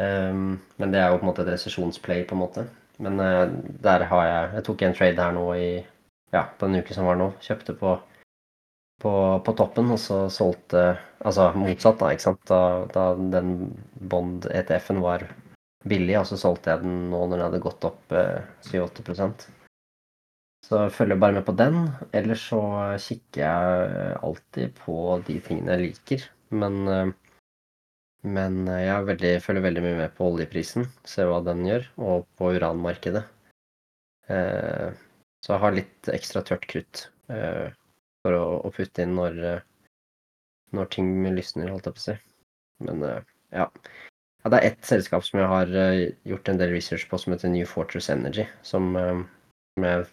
[0.01, 2.67] Um, men det er jo på en måte et resesjonsplay, på en måte.
[3.01, 3.47] Men uh,
[3.83, 5.69] der har jeg Jeg tok en trade her nå i
[6.31, 7.31] ja, på en uke som var nå.
[7.43, 7.95] Kjøpte på,
[9.03, 9.13] på,
[9.45, 12.43] på toppen, og så solgte Altså motsatt, da, ikke sant.
[12.49, 13.75] Da, da den
[14.09, 15.27] Bond-ETF-en var
[15.87, 19.27] billig, og så solgte jeg den nå når den hadde gått opp eh, 7-8
[20.67, 21.89] Så jeg følger bare med på den.
[22.13, 22.61] Ellers så
[23.01, 24.95] kikker jeg alltid på
[25.27, 26.25] de tingene jeg liker.
[26.51, 27.11] Men, eh,
[28.23, 32.53] men jeg veldig, følger veldig mye med på oljeprisen, ser hva den gjør, og på
[32.57, 33.23] uranmarkedet.
[34.29, 34.91] Eh,
[35.41, 37.73] så jeg har litt ekstra tørt krutt eh,
[38.21, 39.63] for å, putte inn når, eh,
[40.77, 42.17] når ting lysner, holdt jeg på å si.
[42.85, 43.67] Men eh, ja.
[44.41, 47.33] Ja, det er ett selskap som jeg har uh, gjort en del research på, som
[47.33, 48.47] heter New Fortress Energy.
[48.65, 49.21] Som, uh,
[49.75, 50.05] som jeg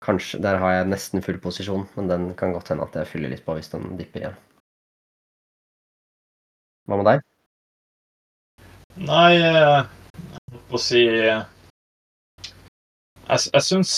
[0.00, 3.28] kanskje Der har jeg nesten full posisjon, men den kan godt hende at jeg fyller
[3.34, 4.38] litt på hvis den dipper igjen.
[6.88, 7.20] Hva med deg?
[9.04, 11.44] Nei, jeg holdt på å si Jeg,
[13.28, 13.92] jeg syns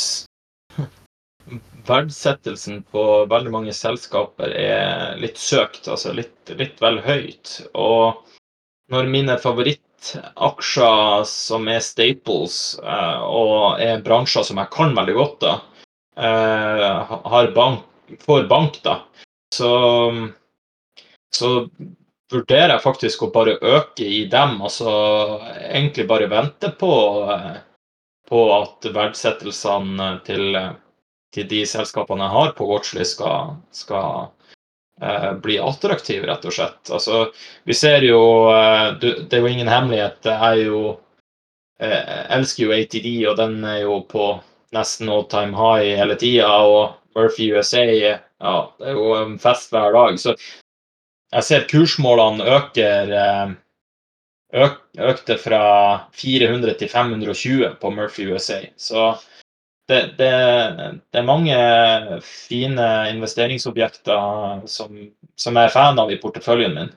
[1.87, 7.57] verdsettelsen på veldig mange selskaper er litt søkt, altså litt, litt vel høyt.
[7.75, 8.23] Og
[8.93, 15.39] når mine favorittaksjer som er staples, eh, og er bransjer som jeg kan veldig godt,
[15.47, 15.55] da,
[16.21, 17.89] eh, bank,
[18.21, 18.99] får bank, da,
[19.55, 19.73] så,
[21.33, 21.51] så
[22.33, 24.61] vurderer jeg faktisk å bare øke i dem.
[24.65, 24.93] Altså
[25.69, 26.93] egentlig bare vente på,
[27.33, 27.57] eh,
[28.29, 30.57] på at verdsettelsene til,
[31.35, 34.31] til de selskapene jeg har på watchlist, skal, skal
[35.43, 36.81] bli attraktiv, rett og slett.
[36.95, 37.25] Altså,
[37.69, 38.23] vi ser jo
[38.53, 40.21] eh, Det er jo ingen hemmelighet.
[40.29, 40.83] Jeg jo
[41.83, 44.27] jeg elsker jo ATD, og den er jo på
[44.77, 46.47] nesten all time high hele tida.
[46.63, 47.83] Og Murphy USA
[48.43, 50.19] ja, det er jo en fest hver dag.
[50.21, 50.37] Så
[51.33, 53.53] jeg ser kursmålene øker eh,
[54.65, 54.81] øk,
[55.13, 55.65] økte fra
[56.19, 58.61] 400 til 520 på Murphy USA.
[58.77, 59.13] Så
[59.91, 60.33] det, det,
[61.11, 61.57] det, er mange
[62.25, 64.99] fine investeringsobjekter som,
[65.37, 66.93] som jeg er fan av i porteføljen min.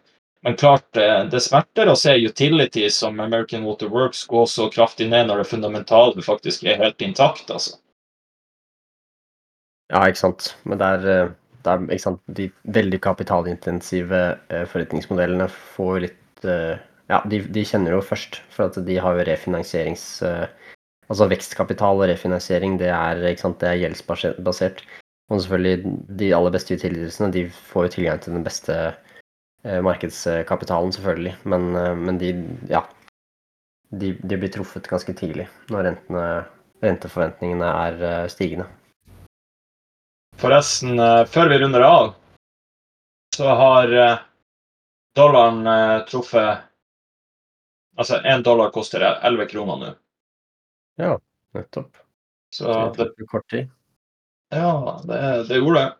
[0.46, 5.26] Men klart, det smerter å se utility som American Water Works gå så kraftig ned
[5.32, 7.50] når det fundamentale faktisk er helt intakt.
[7.50, 7.80] altså.
[9.90, 10.52] Ja, ikke sant.
[10.64, 11.32] Men det er,
[11.66, 12.22] det er ikke sant?
[12.38, 14.22] de veldig kapitalintensive
[14.54, 16.76] eh, forretningsmodellene får litt eh,
[17.10, 20.06] Ja, de, de kjenner jo først, for at de har jo refinansierings...
[20.26, 20.46] eh,
[21.06, 24.82] Altså vekstkapital og refinansiering, det er, det er gjeldsbasert.
[25.30, 28.76] Og selvfølgelig de aller beste utildelsene, de får jo tilgang til den beste
[29.66, 31.36] eh, markedskapitalen, selvfølgelig.
[31.44, 32.32] Men, eh, men de,
[32.70, 32.84] ja,
[33.90, 36.28] de, de, blir truffet ganske tidlig når rentene,
[36.86, 38.70] renteforventningene er eh, stigende.
[40.42, 42.14] Forresten, eh, før vi runder av,
[43.36, 43.98] så har
[45.16, 45.68] dollaren
[46.08, 46.72] truffet
[47.96, 49.90] Altså, én dollar koster 11 kroner nå.
[51.02, 51.18] Ja,
[51.58, 51.98] nettopp.
[52.56, 53.72] Så det tok kort tid.
[54.54, 55.94] Ja, det, det gjorde det.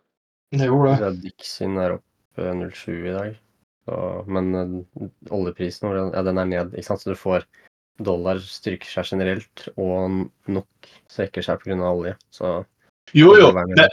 [0.58, 1.10] Det gjorde det.
[1.24, 2.40] Dixin er opp
[2.74, 3.36] 07 i dag.
[3.86, 6.74] Så, men uh, oljeprisen ja, den er ned.
[6.74, 7.02] Ikke sant?
[7.02, 7.44] Så du får
[8.02, 11.78] dollar styrker seg generelt, og nok svekker seg pga.
[11.90, 12.16] olje.
[12.30, 12.58] Så
[13.14, 13.52] Jo, jo.
[13.76, 13.88] Det,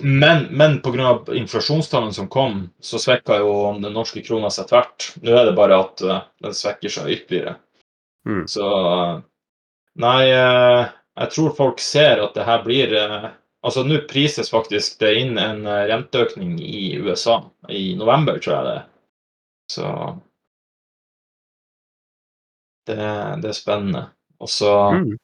[0.00, 1.18] men, men pga.
[1.36, 3.52] inflasjonstallene som kom, så svekka jo
[3.82, 5.12] den norske krona seg tvert.
[5.22, 7.58] Nå er det bare at uh, den svekker seg ytterligere.
[8.24, 8.46] Mm.
[8.48, 8.64] Så
[10.02, 10.84] Nei, eh,
[11.20, 13.32] jeg tror folk ser at det her blir eh,
[13.64, 17.38] Altså, nå prises faktisk det inn en eh, renteøkning i USA
[17.72, 18.80] i november, tror jeg det.
[19.72, 19.92] Så
[22.90, 22.98] det,
[23.40, 24.02] det er spennende.
[24.36, 25.14] Og så mm.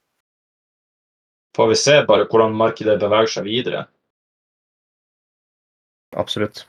[1.53, 3.83] får vi se bare hvordan markedet beveger seg videre.
[6.17, 6.65] Absolutt.